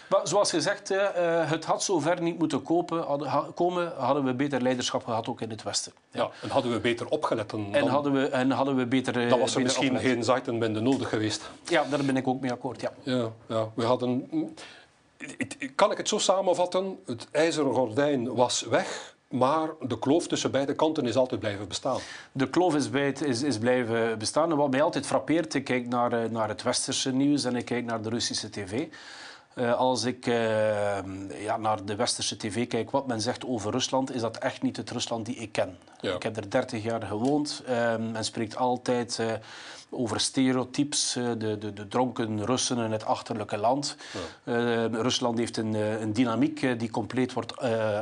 Maar 0.08 0.28
zoals 0.28 0.50
gezegd, 0.50 0.90
uh, 0.90 1.06
het 1.50 1.64
had 1.64 1.82
zover 1.82 2.22
niet 2.22 2.38
moeten 2.38 2.62
kopen, 2.62 3.04
komen, 3.54 3.92
hadden 3.96 4.24
we 4.24 4.34
beter 4.34 4.62
leiderschap 4.62 5.04
gehad 5.04 5.28
ook 5.28 5.40
in 5.40 5.50
het 5.50 5.62
Westen. 5.62 5.92
Ja, 6.10 6.20
ja 6.20 6.30
en 6.42 6.48
hadden 6.48 6.72
we 6.72 6.80
beter 6.80 7.08
opgelet 7.08 7.50
dan... 7.50 7.74
En 7.74 7.86
hadden 7.86 8.12
we, 8.12 8.28
en 8.28 8.50
hadden 8.50 8.76
we 8.76 8.86
beter 8.86 9.12
Dan 9.12 9.28
was 9.28 9.38
er 9.38 9.44
beter 9.44 9.62
misschien 9.62 9.90
opgelet. 9.90 10.12
geen 10.12 10.24
Zeitenwende 10.24 10.80
nodig 10.80 11.08
geweest. 11.08 11.50
Ja, 11.64 11.84
daar 11.90 12.04
ben 12.04 12.16
ik 12.16 12.28
ook 12.28 12.40
mee 12.40 12.52
akkoord, 12.52 12.80
ja. 12.80 12.92
Ja, 13.02 13.30
ja 13.46 13.68
we 13.74 13.84
hadden... 13.84 14.28
Kan 15.74 15.90
ik 15.90 15.96
het 15.96 16.08
zo 16.08 16.18
samenvatten? 16.18 16.98
Het 17.06 17.28
ijzeren 17.30 17.74
gordijn 17.74 18.34
was 18.34 18.62
weg, 18.62 19.16
maar 19.28 19.68
de 19.80 19.98
kloof 19.98 20.26
tussen 20.26 20.50
beide 20.50 20.74
kanten 20.74 21.06
is 21.06 21.16
altijd 21.16 21.40
blijven 21.40 21.68
bestaan. 21.68 21.98
De 22.32 22.50
kloof 22.50 22.74
is, 22.74 22.90
bij 22.90 23.12
is, 23.24 23.42
is 23.42 23.58
blijven 23.58 24.18
bestaan. 24.18 24.50
En 24.50 24.56
wat 24.56 24.70
mij 24.70 24.82
altijd 24.82 25.06
frappeert, 25.06 25.54
ik 25.54 25.64
kijk 25.64 25.86
naar, 25.88 26.30
naar 26.30 26.48
het 26.48 26.62
westerse 26.62 27.12
nieuws 27.12 27.44
en 27.44 27.56
ik 27.56 27.64
kijk 27.64 27.84
naar 27.84 28.02
de 28.02 28.08
Russische 28.08 28.50
tv. 28.50 28.86
Uh, 29.54 29.74
als 29.74 30.04
ik 30.04 30.26
uh, 30.26 30.34
ja, 31.42 31.56
naar 31.56 31.84
de 31.84 31.94
westerse 31.96 32.36
tv 32.36 32.66
kijk, 32.66 32.90
wat 32.90 33.06
men 33.06 33.20
zegt 33.20 33.46
over 33.46 33.70
Rusland, 33.70 34.14
is 34.14 34.20
dat 34.20 34.36
echt 34.36 34.62
niet 34.62 34.76
het 34.76 34.90
Rusland 34.90 35.26
die 35.26 35.36
ik 35.36 35.52
ken. 35.52 35.78
Ja. 36.00 36.14
Ik 36.14 36.22
heb 36.22 36.36
er 36.36 36.50
30 36.50 36.82
jaar 36.82 37.02
gewoond. 37.02 37.62
Uh, 37.68 37.96
men 37.96 38.24
spreekt 38.24 38.56
altijd 38.56 39.22
over 39.90 40.20
stereotypes, 40.20 41.12
de, 41.12 41.58
de, 41.58 41.72
de, 41.72 41.88
dronken 41.88 42.44
Russen 42.44 42.78
in 42.78 42.92
het 42.92 43.04
achterlijke 43.04 43.56
land. 43.56 43.96
Ja. 44.44 44.86
Rusland 44.86 45.38
heeft 45.38 45.56
een, 45.56 45.74
een, 45.74 46.12
dynamiek 46.12 46.78
die 46.78 46.90
compleet 46.90 47.32
wordt 47.32 47.54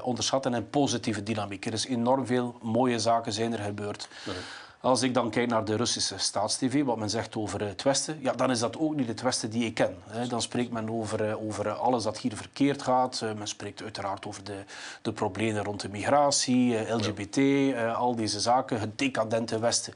onderschat 0.03 0.47
en 0.47 0.53
een 0.53 0.71
positieve 0.71 1.23
dynamiek. 1.23 1.67
Er 1.67 1.73
is 1.73 1.87
enorm 1.87 2.27
veel 2.27 2.59
mooie 2.63 2.99
zaken 2.99 3.33
zijn 3.33 3.53
er 3.53 3.65
gebeurd. 3.65 4.09
Ja. 4.25 4.33
Als 4.81 5.03
ik 5.03 5.15
dan 5.15 5.31
kijk 5.31 5.49
naar 5.49 5.65
de 5.65 5.77
Russische 5.77 6.19
staatstv, 6.19 6.83
wat 6.85 6.97
men 6.97 7.11
zegt 7.11 7.37
over 7.37 7.61
het 7.61 7.83
Westen, 7.83 8.19
ja, 8.21 8.33
dan 8.33 8.51
is 8.51 8.59
dat 8.59 8.79
ook 8.79 8.95
niet 8.95 9.09
het 9.09 9.21
Westen 9.21 9.51
die 9.51 9.65
ik 9.65 9.75
ken. 9.75 9.97
Dan 10.29 10.43
spreekt 10.43 10.73
men 10.73 10.91
over, 10.91 11.39
over 11.41 11.71
alles 11.71 12.03
dat 12.03 12.19
hier 12.19 12.37
verkeerd 12.37 12.83
gaat. 12.83 13.25
Men 13.37 13.49
spreekt 13.49 13.83
uiteraard 13.83 14.27
over 14.27 14.45
de, 14.45 14.65
de 15.03 15.13
problemen 15.13 15.65
rond 15.65 15.81
de 15.81 15.89
migratie, 15.89 16.93
LGBT, 16.93 17.37
ja. 17.37 17.93
al 17.93 18.15
deze 18.15 18.41
zaken, 18.41 18.81
het 18.81 18.99
decadente 18.99 19.59
Westen. 19.59 19.95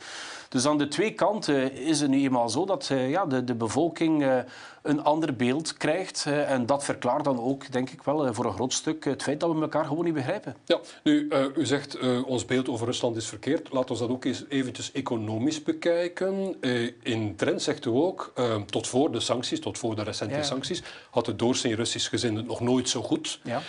Dus 0.52 0.66
aan 0.66 0.78
de 0.78 0.88
twee 0.88 1.12
kanten 1.12 1.72
is 1.72 2.00
het 2.00 2.10
nu 2.10 2.22
eenmaal 2.22 2.48
zo 2.48 2.64
dat 2.64 2.86
ja, 2.86 3.26
de, 3.26 3.44
de 3.44 3.54
bevolking 3.54 4.44
een 4.82 5.02
ander 5.02 5.36
beeld 5.36 5.76
krijgt. 5.76 6.26
En 6.26 6.66
dat 6.66 6.84
verklaart 6.84 7.24
dan 7.24 7.40
ook, 7.40 7.72
denk 7.72 7.90
ik 7.90 8.02
wel, 8.02 8.34
voor 8.34 8.44
een 8.44 8.52
groot 8.52 8.72
stuk 8.72 9.04
het 9.04 9.22
feit 9.22 9.40
dat 9.40 9.54
we 9.54 9.60
elkaar 9.60 9.84
gewoon 9.84 10.04
niet 10.04 10.14
begrijpen. 10.14 10.56
Ja, 10.64 10.80
nu, 11.02 11.28
uh, 11.30 11.44
u 11.56 11.66
zegt 11.66 12.02
uh, 12.02 12.26
ons 12.26 12.44
beeld 12.44 12.68
over 12.68 12.86
Rusland 12.86 13.16
is 13.16 13.26
verkeerd. 13.26 13.72
Laten 13.72 13.94
we 13.94 14.00
dat 14.00 14.10
ook 14.10 14.24
eens 14.24 14.44
eventjes 14.48 14.92
economisch 14.92 15.62
bekijken. 15.62 16.56
Uh, 16.60 16.90
in 17.02 17.36
Trend 17.36 17.62
zegt 17.62 17.84
u 17.84 17.90
ook, 17.90 18.32
tot 18.66 18.88
voor 18.88 19.12
de 19.12 19.20
sancties, 19.20 19.60
tot 19.60 19.78
voor 19.78 19.96
de 19.96 20.02
recente 20.02 20.34
ja. 20.34 20.42
sancties, 20.42 20.82
had 21.10 21.26
het 21.26 21.38
doorsnee 21.38 21.74
Russisch 21.74 22.08
gezin 22.08 22.36
het 22.36 22.46
nog 22.46 22.60
nooit 22.60 22.88
zo 22.88 23.02
goed. 23.02 23.40
Ja. 23.44 23.60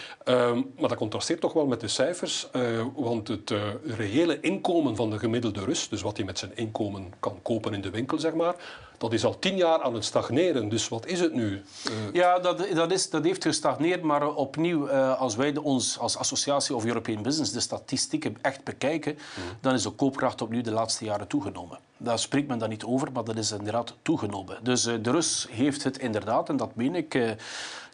maar 0.80 0.90
dat 0.90 0.96
contrasteert 0.96 1.42
toch 1.42 1.54
wel 1.54 1.66
met 1.66 1.80
de 1.80 1.88
cijfers, 1.88 2.48
want 2.96 3.28
het 3.28 3.54
reële 3.84 4.40
inkomen 4.40 4.96
van 4.96 5.10
de 5.10 5.20
gemiddelde 5.20 5.64
Rus, 5.66 5.90
dus 5.90 6.02
wat 6.02 6.18
hij 6.18 6.26
met 6.26 6.40
zijn 6.40 6.52
inkomen 6.74 7.14
kan 7.20 7.40
kopen 7.42 7.74
in 7.74 7.82
de 7.82 7.90
winkel, 7.90 8.20
zeg 8.20 8.34
maar, 8.34 8.56
dat 8.98 9.14
is 9.14 9.26
al 9.26 9.40
tien 9.40 9.56
jaar 9.56 9.82
aan 9.82 9.94
het 9.94 10.06
stagneren. 10.06 10.70
Dus 10.70 10.90
wat 10.90 11.06
is 11.06 11.20
het 11.20 11.34
nu? 11.34 11.52
Uh... 11.52 11.94
Ja, 12.14 12.40
dat, 12.40 12.68
dat, 12.74 12.92
is, 12.92 13.10
dat 13.10 13.24
heeft 13.24 13.44
gestagneerd. 13.44 14.02
Maar 14.02 14.36
opnieuw, 14.36 14.90
uh, 14.90 15.20
als 15.20 15.36
wij 15.36 15.54
de, 15.54 15.64
ons 15.64 16.00
als 16.00 16.18
Associatie 16.18 16.76
of 16.76 16.86
European 16.86 17.22
Business 17.22 17.52
de 17.52 17.60
statistieken 17.60 18.38
echt 18.42 18.64
bekijken, 18.64 19.14
mm. 19.14 19.44
dan 19.62 19.74
is 19.74 19.84
de 19.84 19.90
koopkracht 19.90 20.42
opnieuw 20.42 20.62
de 20.62 20.72
laatste 20.72 21.06
jaren 21.06 21.28
toegenomen. 21.28 21.80
Daar 21.98 22.20
spreekt 22.20 22.48
men 22.48 22.60
dan 22.60 22.70
niet 22.70 22.84
over, 22.84 23.12
maar 23.12 23.24
dat 23.24 23.38
is 23.38 23.52
inderdaad 23.52 23.94
toegenomen. 24.02 24.58
Dus 24.64 24.86
uh, 24.88 24.94
de 25.02 25.12
Rus 25.12 25.48
heeft 25.52 25.84
het 25.84 25.98
inderdaad, 25.98 26.50
en 26.50 26.58
dat 26.58 26.76
meen 26.76 26.96
ik, 26.96 27.12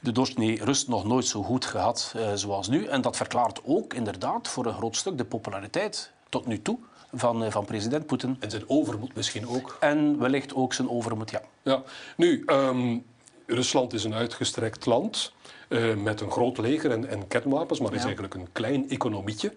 de 0.01 0.11
doorsnee 0.11 0.63
Rus 0.63 0.87
nog 0.87 1.05
nooit 1.05 1.25
zo 1.25 1.43
goed 1.43 1.65
gehad 1.65 2.15
zoals 2.33 2.67
nu. 2.67 2.85
En 2.85 3.01
dat 3.01 3.15
verklaart 3.15 3.61
ook 3.65 3.93
inderdaad 3.93 4.47
voor 4.47 4.65
een 4.65 4.73
groot 4.73 4.95
stuk 4.95 5.17
de 5.17 5.25
populariteit 5.25 6.11
tot 6.29 6.45
nu 6.45 6.61
toe 6.61 6.79
van, 7.13 7.51
van 7.51 7.65
president 7.65 8.05
Poetin. 8.05 8.37
En 8.39 8.51
zijn 8.51 8.63
overmoed 8.67 9.15
misschien 9.15 9.47
ook. 9.47 9.77
En 9.79 10.19
wellicht 10.19 10.53
ook 10.53 10.73
zijn 10.73 10.89
overmoed, 10.89 11.31
ja. 11.31 11.41
ja. 11.61 11.83
Nu, 12.17 12.43
um, 12.45 13.05
Rusland 13.45 13.93
is 13.93 14.03
een 14.03 14.13
uitgestrekt 14.13 14.85
land 14.85 15.33
uh, 15.69 15.95
met 15.95 16.21
een 16.21 16.31
groot 16.31 16.57
leger 16.57 16.91
en, 16.91 17.07
en 17.07 17.27
kernwapens, 17.27 17.79
maar 17.79 17.91
ja. 17.91 17.97
is 17.97 18.03
eigenlijk 18.03 18.33
een 18.33 18.47
klein 18.51 18.89
economietje. 18.89 19.53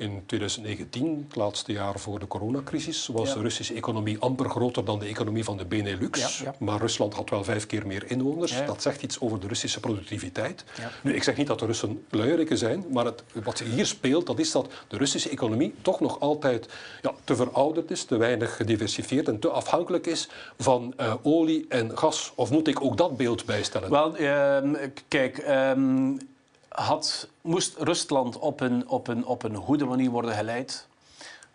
In 0.00 0.22
2019, 0.26 1.24
het 1.28 1.36
laatste 1.36 1.72
jaar 1.72 1.98
voor 1.98 2.18
de 2.18 2.26
coronacrisis, 2.26 3.06
was 3.06 3.28
ja. 3.28 3.34
de 3.34 3.40
Russische 3.40 3.74
economie 3.74 4.18
amper 4.18 4.50
groter 4.50 4.84
dan 4.84 4.98
de 4.98 5.06
economie 5.06 5.44
van 5.44 5.56
de 5.56 5.64
Benelux. 5.64 6.38
Ja, 6.38 6.44
ja. 6.44 6.54
Maar 6.58 6.80
Rusland 6.80 7.14
had 7.14 7.30
wel 7.30 7.44
vijf 7.44 7.66
keer 7.66 7.86
meer 7.86 8.10
inwoners. 8.10 8.66
Dat 8.66 8.82
zegt 8.82 9.02
iets 9.02 9.20
over 9.20 9.40
de 9.40 9.46
Russische 9.46 9.80
productiviteit. 9.80 10.64
Nu, 11.02 11.14
ik 11.14 11.22
zeg 11.22 11.36
niet 11.36 11.46
dat 11.46 11.58
de 11.58 11.66
Russen 11.66 12.04
luieriken 12.10 12.58
zijn, 12.58 12.84
maar 12.92 13.04
het, 13.04 13.22
wat 13.44 13.58
hier 13.58 13.86
speelt, 13.86 14.26
dat 14.26 14.38
is 14.38 14.50
dat 14.50 14.72
de 14.88 14.96
Russische 14.96 15.28
economie 15.28 15.74
toch 15.82 16.00
nog 16.00 16.20
altijd 16.20 16.68
te 17.24 17.36
verouderd 17.36 17.90
is, 17.90 18.04
te 18.04 18.16
weinig 18.16 18.56
gediversifieerd 18.56 19.28
en 19.28 19.38
te 19.38 19.48
afhankelijk 19.48 20.06
is 20.06 20.28
van 20.58 20.94
uh, 21.00 21.14
olie 21.22 21.66
en 21.68 21.98
gas. 21.98 22.32
Of 22.34 22.50
moet 22.50 22.68
ik 22.68 22.82
ook 22.82 22.96
dat 22.96 23.16
beeld 23.16 23.44
bijstellen? 23.44 23.90
Wel, 23.90 24.20
uh, 24.20 24.58
kijk. 25.08 25.38
Uh, 25.38 25.72
had, 26.70 27.28
moest 27.40 27.76
Rusland 27.78 28.38
op 28.38 28.60
een, 28.60 28.88
op, 28.88 29.08
een, 29.08 29.26
op 29.26 29.42
een 29.42 29.56
goede 29.56 29.84
manier 29.84 30.10
worden 30.10 30.34
geleid, 30.34 30.88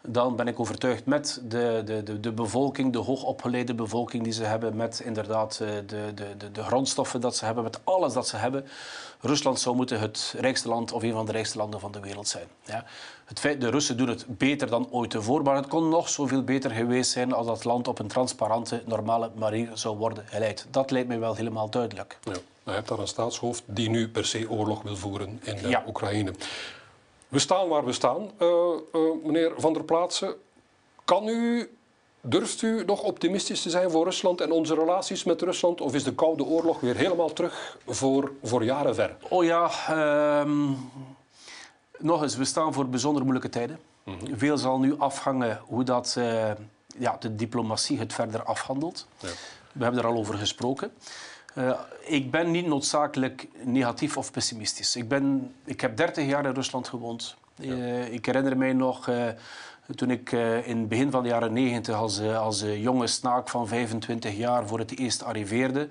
dan 0.07 0.35
ben 0.35 0.47
ik 0.47 0.59
overtuigd 0.59 1.05
met 1.05 1.41
de, 1.43 1.81
de, 1.85 2.03
de, 2.03 2.19
de 2.19 2.31
bevolking, 2.31 2.93
de 2.93 2.99
hoogopgeleide 2.99 3.73
bevolking 3.73 4.23
die 4.23 4.33
ze 4.33 4.43
hebben, 4.43 4.75
met 4.75 4.99
inderdaad 4.99 5.57
de, 5.57 5.83
de, 5.85 6.13
de, 6.37 6.51
de 6.51 6.63
grondstoffen 6.63 7.21
dat 7.21 7.35
ze 7.35 7.45
hebben, 7.45 7.63
met 7.63 7.79
alles 7.83 8.13
dat 8.13 8.27
ze 8.27 8.37
hebben. 8.37 8.65
Rusland 9.21 9.59
zou 9.59 9.75
moeten 9.75 9.99
het 9.99 10.35
rijkste 10.37 10.67
land 10.67 10.91
of 10.91 11.03
een 11.03 11.13
van 11.13 11.25
de 11.25 11.31
rijkste 11.31 11.57
landen 11.57 11.79
van 11.79 11.91
de 11.91 11.99
wereld 11.99 12.27
zijn. 12.27 12.47
Ja. 12.63 12.85
Het 13.25 13.39
feit, 13.39 13.61
de 13.61 13.69
Russen 13.69 13.97
doen 13.97 14.07
het 14.07 14.25
beter 14.27 14.69
dan 14.69 14.87
ooit 14.91 15.09
tevoren, 15.09 15.43
maar 15.43 15.55
het 15.55 15.67
kon 15.67 15.89
nog 15.89 16.09
zoveel 16.09 16.43
beter 16.43 16.71
geweest 16.71 17.11
zijn 17.11 17.33
als 17.33 17.47
dat 17.47 17.63
land 17.63 17.87
op 17.87 17.99
een 17.99 18.07
transparante, 18.07 18.83
normale 18.85 19.31
manier 19.35 19.69
zou 19.73 19.97
worden 19.97 20.23
geleid. 20.27 20.67
Dat 20.71 20.91
lijkt 20.91 21.07
mij 21.07 21.19
wel 21.19 21.35
helemaal 21.35 21.69
duidelijk. 21.69 22.17
Ja. 22.23 22.33
Je 22.63 22.71
hebt 22.71 22.87
daar 22.87 22.99
een 22.99 23.07
staatshoofd 23.07 23.63
die 23.65 23.89
nu 23.89 24.09
per 24.09 24.25
se 24.25 24.49
oorlog 24.49 24.81
wil 24.81 24.95
voeren 24.95 25.39
in 25.43 25.55
de 25.61 25.67
ja. 25.67 25.83
Oekraïne. 25.87 26.33
We 27.35 27.41
staan 27.41 27.67
waar 27.67 27.85
we 27.85 27.91
staan, 27.91 28.31
uh, 28.39 28.47
uh, 28.93 29.01
meneer 29.23 29.51
Van 29.57 29.73
der 29.73 29.83
Plaatsen. 29.83 30.35
Kan 31.05 31.27
u, 31.27 31.69
durft 32.21 32.61
u 32.61 32.83
nog 32.85 33.01
optimistisch 33.01 33.61
te 33.61 33.69
zijn 33.69 33.91
voor 33.91 34.03
Rusland 34.03 34.41
en 34.41 34.51
onze 34.51 34.75
relaties 34.75 35.23
met 35.23 35.41
Rusland? 35.41 35.81
Of 35.81 35.93
is 35.93 36.03
de 36.03 36.13
Koude 36.13 36.43
Oorlog 36.43 36.79
weer 36.79 36.95
helemaal 36.95 37.33
terug 37.33 37.77
voor, 37.87 38.31
voor 38.43 38.63
jaren 38.63 38.95
ver? 38.95 39.15
Oh 39.29 39.43
ja, 39.43 39.71
um, 40.41 40.91
Nog 41.97 42.21
eens, 42.21 42.35
we 42.35 42.45
staan 42.45 42.73
voor 42.73 42.89
bijzonder 42.89 43.21
moeilijke 43.21 43.49
tijden. 43.49 43.79
Veel 44.35 44.57
zal 44.57 44.79
nu 44.79 44.95
afhangen 44.97 45.61
hoe 45.65 45.83
dat, 45.83 46.15
uh, 46.17 46.51
ja, 46.97 47.17
de 47.19 47.35
diplomatie 47.35 47.99
het 47.99 48.13
verder 48.13 48.43
afhandelt. 48.43 49.07
Ja. 49.19 49.29
We 49.71 49.83
hebben 49.83 50.01
er 50.01 50.07
al 50.07 50.17
over 50.17 50.37
gesproken. 50.37 50.91
Uh, 51.57 51.79
ik 52.01 52.31
ben 52.31 52.51
niet 52.51 52.67
noodzakelijk 52.67 53.47
negatief 53.63 54.17
of 54.17 54.31
pessimistisch. 54.31 54.95
Ik, 54.95 55.07
ben, 55.07 55.53
ik 55.65 55.81
heb 55.81 55.97
30 55.97 56.25
jaar 56.25 56.45
in 56.45 56.53
Rusland 56.53 56.87
gewoond. 56.87 57.35
Ja. 57.55 57.73
Uh, 57.73 58.13
ik 58.13 58.25
herinner 58.25 58.57
mij 58.57 58.73
nog 58.73 59.09
toen 59.95 60.09
ik 60.09 60.31
in 60.63 60.77
het 60.77 60.87
begin 60.87 61.11
van 61.11 61.23
de 61.23 61.29
jaren 61.29 61.53
90 61.53 61.95
als, 61.95 62.21
als 62.21 62.61
jonge 62.61 63.07
snaak 63.07 63.49
van 63.49 63.67
25 63.67 64.37
jaar 64.37 64.67
voor 64.67 64.79
het 64.79 64.97
eerst 64.97 65.23
arriveerde. 65.23 65.87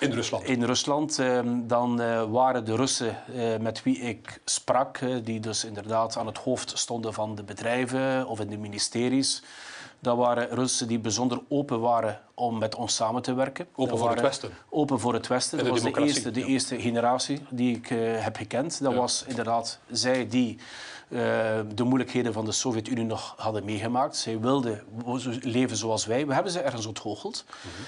In 0.00 0.12
Rusland? 0.12 0.44
In 0.44 0.62
Rusland. 0.62 1.18
Ehm, 1.18 1.66
dan 1.66 1.96
waren 2.30 2.64
de 2.64 2.76
Russen 2.76 3.16
met 3.60 3.82
wie 3.82 3.98
ik 3.98 4.40
sprak, 4.44 4.98
die 5.22 5.40
dus 5.40 5.64
inderdaad 5.64 6.16
aan 6.16 6.26
het 6.26 6.38
hoofd 6.38 6.78
stonden 6.78 7.14
van 7.14 7.34
de 7.34 7.42
bedrijven 7.42 8.26
of 8.26 8.40
in 8.40 8.48
de 8.48 8.58
ministeries. 8.58 9.42
Dat 10.00 10.16
waren 10.16 10.48
Russen 10.48 10.88
die 10.88 10.98
bijzonder 10.98 11.40
open 11.48 11.80
waren 11.80 12.20
om 12.34 12.58
met 12.58 12.74
ons 12.74 12.94
samen 12.94 13.22
te 13.22 13.34
werken. 13.34 13.66
Open 13.74 13.98
voor 13.98 14.10
het 14.10 14.20
Westen? 14.20 14.50
Open 14.68 15.00
voor 15.00 15.14
het 15.14 15.26
Westen. 15.26 15.58
Dat 15.58 15.68
was 15.68 15.82
de 15.82 16.00
eerste, 16.00 16.30
de 16.30 16.44
eerste 16.44 16.80
generatie 16.80 17.42
die 17.50 17.76
ik 17.76 17.88
heb 18.18 18.36
gekend. 18.36 18.82
Dat 18.82 18.92
ja. 18.92 18.98
was 18.98 19.24
inderdaad 19.26 19.78
zij 19.90 20.28
die 20.28 20.58
uh, 21.08 21.20
de 21.74 21.84
moeilijkheden 21.84 22.32
van 22.32 22.44
de 22.44 22.52
Sovjet-Unie 22.52 23.04
nog 23.04 23.34
hadden 23.36 23.64
meegemaakt. 23.64 24.16
Zij 24.16 24.40
wilden 24.40 24.82
leven 25.40 25.76
zoals 25.76 26.06
wij. 26.06 26.26
We 26.26 26.34
hebben 26.34 26.52
ze 26.52 26.60
ergens 26.60 26.86
ontgoocheld. 26.86 27.44
Mm 27.46 27.70
-hmm. 27.76 27.84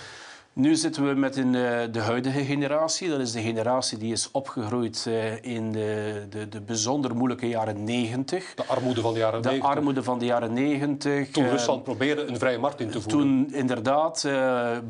Nu 0.58 0.74
zitten 0.74 1.08
we 1.08 1.14
met 1.14 1.36
een, 1.36 1.54
uh, 1.54 1.80
de 1.90 2.00
huidige 2.00 2.44
generatie. 2.44 3.08
Dat 3.08 3.20
is 3.20 3.32
de 3.32 3.40
generatie 3.40 3.98
die 3.98 4.12
is 4.12 4.30
opgegroeid 4.30 5.04
uh, 5.08 5.44
in 5.44 5.72
de, 5.72 6.26
de, 6.30 6.48
de, 6.48 6.60
bijzonder 6.60 7.16
moeilijke 7.16 7.48
jaren 7.48 7.84
90. 7.84 8.54
De 8.54 8.64
armoede 8.66 9.00
van 9.00 9.12
de 9.12 9.18
jaren 9.18 9.42
de 9.42 9.48
90. 9.48 9.70
De 9.70 9.76
armoede 9.76 10.02
van 10.02 10.18
de 10.18 10.24
jaren 10.24 10.52
90. 10.52 11.30
Toen 11.30 11.48
Rusland 11.48 11.84
probeerde 11.84 12.26
een 12.26 12.38
vrije 12.38 12.58
markt 12.58 12.80
in 12.80 12.90
te 12.90 13.00
voeren. 13.00 13.20
Toen 13.20 13.54
inderdaad 13.54 14.28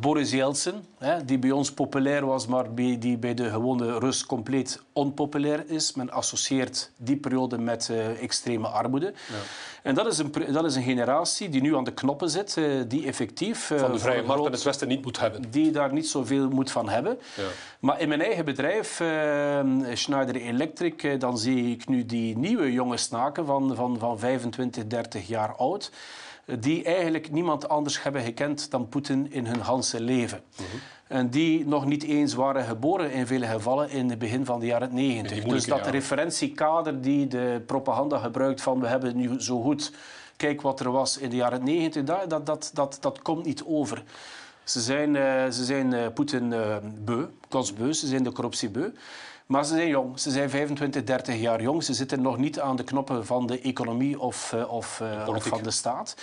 Boris 0.01 0.31
Yeltsin, 0.31 0.75
die 1.25 1.39
bij 1.39 1.51
ons 1.51 1.73
populair 1.73 2.27
was, 2.27 2.47
maar 2.47 2.75
die 2.75 3.19
bij 3.19 3.35
de 3.35 3.51
gewone 3.51 3.99
Rus 3.99 4.27
compleet 4.27 4.83
onpopulair 4.93 5.71
is. 5.71 5.95
Men 5.95 6.11
associeert 6.11 6.91
die 6.97 7.17
periode 7.17 7.59
met 7.59 7.93
extreme 8.21 8.67
armoede. 8.67 9.07
Ja. 9.07 9.35
En 9.83 9.95
dat 9.95 10.07
is, 10.07 10.19
een, 10.19 10.33
dat 10.53 10.65
is 10.65 10.75
een 10.75 10.83
generatie 10.83 11.49
die 11.49 11.61
nu 11.61 11.77
aan 11.77 11.85
de 11.85 11.93
knoppen 11.93 12.31
zit, 12.31 12.61
die 12.89 13.07
effectief... 13.07 13.73
Van 13.77 13.93
de 13.93 13.99
vrije 13.99 14.23
markt 14.23 14.45
in 14.45 14.53
het 14.53 14.63
Westen 14.63 14.89
niet 14.89 15.05
moet 15.05 15.21
hebben. 15.21 15.51
Die 15.63 15.71
daar 15.71 15.93
niet 15.93 16.09
zoveel 16.09 16.49
moet 16.49 16.71
van 16.71 16.89
hebben. 16.89 17.19
Ja. 17.37 17.43
Maar 17.81 18.01
in 18.01 18.09
mijn 18.09 18.21
eigen 18.21 18.45
bedrijf, 18.45 19.01
uh, 19.01 19.61
Schneider 19.93 20.37
Electric, 20.37 21.21
dan 21.21 21.39
zie 21.39 21.71
ik 21.71 21.89
nu 21.89 22.07
die 22.07 22.39
nieuwe 22.39 22.73
jonge 22.73 22.97
snaken 22.97 23.47
van, 23.47 23.75
van, 23.75 23.99
van 23.99 24.19
25, 24.19 24.87
30 24.87 25.29
jaar 25.29 25.57
oud 25.57 25.91
die 26.59 26.85
eigenlijk 26.85 27.31
niemand 27.31 27.69
anders 27.69 28.03
hebben 28.03 28.23
gekend 28.23 28.71
dan 28.71 28.89
Poetin 28.89 29.33
in 29.33 29.47
hun 29.47 29.63
hele 29.65 30.05
leven. 30.05 30.41
Mm 30.57 30.65
-hmm. 30.71 30.81
En 31.09 31.31
die 31.31 31.67
nog 31.67 31.87
niet 31.87 32.03
eens 32.03 32.35
waren 32.35 32.65
geboren 32.65 33.13
in 33.13 33.27
vele 33.27 33.47
gevallen 33.47 33.91
in 33.91 34.11
het 34.11 34.19
begin 34.19 34.45
van 34.45 34.61
de 34.61 34.67
jaren 34.67 34.95
90. 34.95 35.45
Dus 35.45 35.67
dat 35.67 35.79
jaren. 35.79 35.93
referentiekader 35.93 37.01
die 37.01 37.27
de 37.27 37.63
propaganda 37.67 38.19
gebruikt 38.19 38.61
van 38.61 38.81
we 38.81 38.87
hebben 38.87 39.17
nu 39.17 39.41
zo 39.43 39.63
goed, 39.63 39.93
kijk 40.37 40.63
wat 40.63 40.81
er 40.81 40.91
was 40.91 41.19
in 41.19 41.31
de 41.31 41.37
jaren 41.37 41.65
90, 41.65 42.05
dat, 42.05 42.31
dat, 42.31 42.47
dat, 42.47 42.71
dat, 42.75 42.99
dat 43.01 43.23
komt 43.23 43.45
niet 43.45 43.63
over. 43.65 44.03
Ze 44.69 44.81
zijn, 44.81 45.15
uh, 45.15 45.51
ze 45.51 45.65
zijn 45.65 45.93
uh, 45.93 46.07
Poetin 46.15 46.53
uh, 46.53 46.77
beu, 47.05 47.25
kotsbeu, 47.49 47.93
ze 47.93 48.07
zijn 48.07 48.23
de 48.23 48.33
corruptie 48.33 48.71
beu. 48.71 48.91
Maar 49.47 49.65
ze 49.65 49.75
zijn 49.75 49.89
jong, 49.89 50.21
ze 50.21 50.31
zijn 50.31 50.51
25, 50.51 51.05
30 51.05 51.37
jaar 51.41 51.63
jong. 51.63 51.85
Ze 51.85 51.95
zitten 51.95 52.23
nog 52.23 52.39
niet 52.39 52.61
aan 52.61 52.77
de 52.77 52.85
knoppen 52.85 53.27
van 53.27 53.47
de 53.47 53.61
economie 53.61 54.21
of, 54.21 54.55
of, 54.69 55.03
of 55.27 55.45
van 55.45 55.63
de 55.63 55.71
staat. 55.71 56.17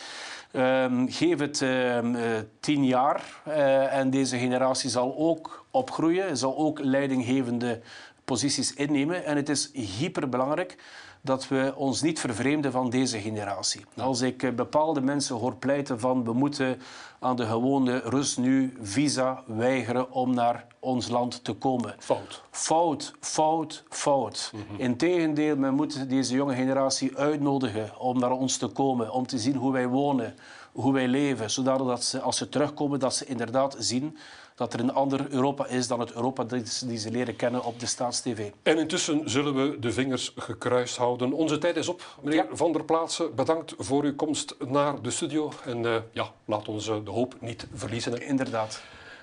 Um, 0.53 1.11
geef 1.11 1.39
het 1.39 1.61
um, 1.61 2.15
uh, 2.15 2.21
tien 2.59 2.85
jaar 2.85 3.41
uh, 3.47 3.97
en 3.97 4.09
deze 4.09 4.37
generatie 4.37 4.89
zal 4.89 5.15
ook 5.17 5.65
opgroeien, 5.71 6.37
zal 6.37 6.57
ook 6.57 6.79
leidinggevende 6.79 7.81
posities 8.25 8.73
innemen. 8.73 9.25
En 9.25 9.35
het 9.35 9.49
is 9.49 9.71
hyperbelangrijk 9.73 10.77
dat 11.25 11.47
we 11.47 11.73
ons 11.75 12.01
niet 12.01 12.19
vervreemden 12.19 12.71
van 12.71 12.89
deze 12.89 13.19
generatie. 13.19 13.85
Als 13.97 14.21
ik 14.21 14.43
uh, 14.43 14.51
bepaalde 14.51 15.01
mensen 15.01 15.35
hoor 15.35 15.55
pleiten 15.55 15.99
van 15.99 16.23
we 16.23 16.33
moeten 16.33 16.81
aan 17.19 17.35
de 17.35 17.45
gewone 17.45 18.01
Rus 18.03 18.37
nu 18.37 18.77
visa 18.81 19.43
weigeren 19.47 20.11
om 20.11 20.33
naar 20.33 20.65
ons 20.79 21.07
land 21.07 21.43
te 21.43 21.53
komen. 21.53 21.95
Fout. 21.99 22.43
Fout, 22.51 23.13
fout, 23.19 23.83
fout. 23.89 24.51
Mm 24.53 24.63
-hmm. 24.67 24.79
Integendeel, 24.79 25.55
men 25.55 25.73
moet 25.73 26.09
deze 26.09 26.35
jonge 26.35 26.55
generatie 26.55 27.17
uitnodigen 27.17 27.99
om 27.99 28.19
naar 28.19 28.31
ons 28.31 28.57
te 28.57 28.67
komen, 28.67 29.11
om 29.11 29.27
te 29.27 29.37
zien 29.37 29.55
hoe 29.55 29.71
wij 29.71 29.87
wonen, 29.87 30.35
hoe 30.71 30.93
wij 30.93 31.07
leven, 31.07 31.51
zodat 31.51 32.03
ze, 32.03 32.21
als 32.21 32.37
ze 32.37 32.49
terugkomen, 32.49 32.99
dat 32.99 33.15
ze 33.15 33.25
inderdaad 33.25 33.75
zien 33.79 34.17
dat 34.55 34.73
er 34.73 34.79
een 34.79 34.93
ander 34.93 35.31
Europa 35.31 35.67
is 35.67 35.87
dan 35.87 35.99
het 35.99 36.13
Europa 36.13 36.43
die 36.85 36.97
ze 36.97 37.11
leren 37.11 37.35
kennen 37.35 37.63
op 37.63 37.79
de 37.79 37.85
Staatstv. 37.85 38.49
En 38.63 38.77
intussen 38.77 39.29
zullen 39.29 39.55
we 39.55 39.79
de 39.79 39.91
vingers 39.91 40.33
gekruist 40.35 40.97
houden. 40.97 41.33
Onze 41.33 41.57
tijd 41.57 41.75
is 41.75 41.87
op. 41.87 42.17
Meneer 42.21 42.45
ja. 42.49 42.55
Van 42.55 42.71
der 42.71 42.83
Plaatsen, 42.83 43.35
bedankt 43.35 43.73
voor 43.77 44.03
uw 44.03 44.15
komst 44.15 44.55
naar 44.67 45.01
de 45.01 45.11
studio. 45.11 45.51
En 45.65 45.83
uh, 45.83 45.95
ja, 46.11 46.31
laat 46.45 46.67
ons 46.67 46.85
de 46.85 47.11
hoop 47.11 47.35
niet 47.39 47.67
verliezen. 47.73 48.21
Inderdaad. 48.21 48.81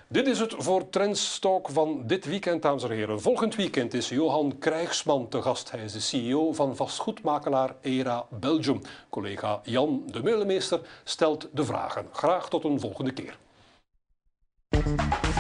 Dit 0.08 0.26
is 0.26 0.38
het 0.38 0.54
voor 0.58 0.90
Trendstalk 0.90 1.68
van 1.68 2.02
dit 2.06 2.24
weekend, 2.24 2.62
dames 2.62 2.82
en 2.82 2.90
heren. 2.90 3.20
Volgend 3.20 3.54
weekend 3.54 3.94
is 3.94 4.08
Johan 4.08 4.58
Krijgsman 4.58 5.28
te 5.28 5.42
gast. 5.42 5.70
Hij 5.70 5.84
is 5.84 5.92
de 5.92 6.00
CEO 6.00 6.52
van 6.52 6.76
vastgoedmakelaar 6.76 7.74
ERA 7.80 8.26
Belgium. 8.30 8.80
Collega 9.10 9.60
Jan 9.64 10.02
de 10.06 10.22
Meulemeester 10.22 10.80
stelt 11.04 11.48
de 11.52 11.64
vragen. 11.64 12.06
Graag 12.12 12.48
tot 12.48 12.64
een 12.64 12.80
volgende 12.80 13.12
keer. 13.12 13.38
Thank 14.72 15.26
you. 15.26 15.31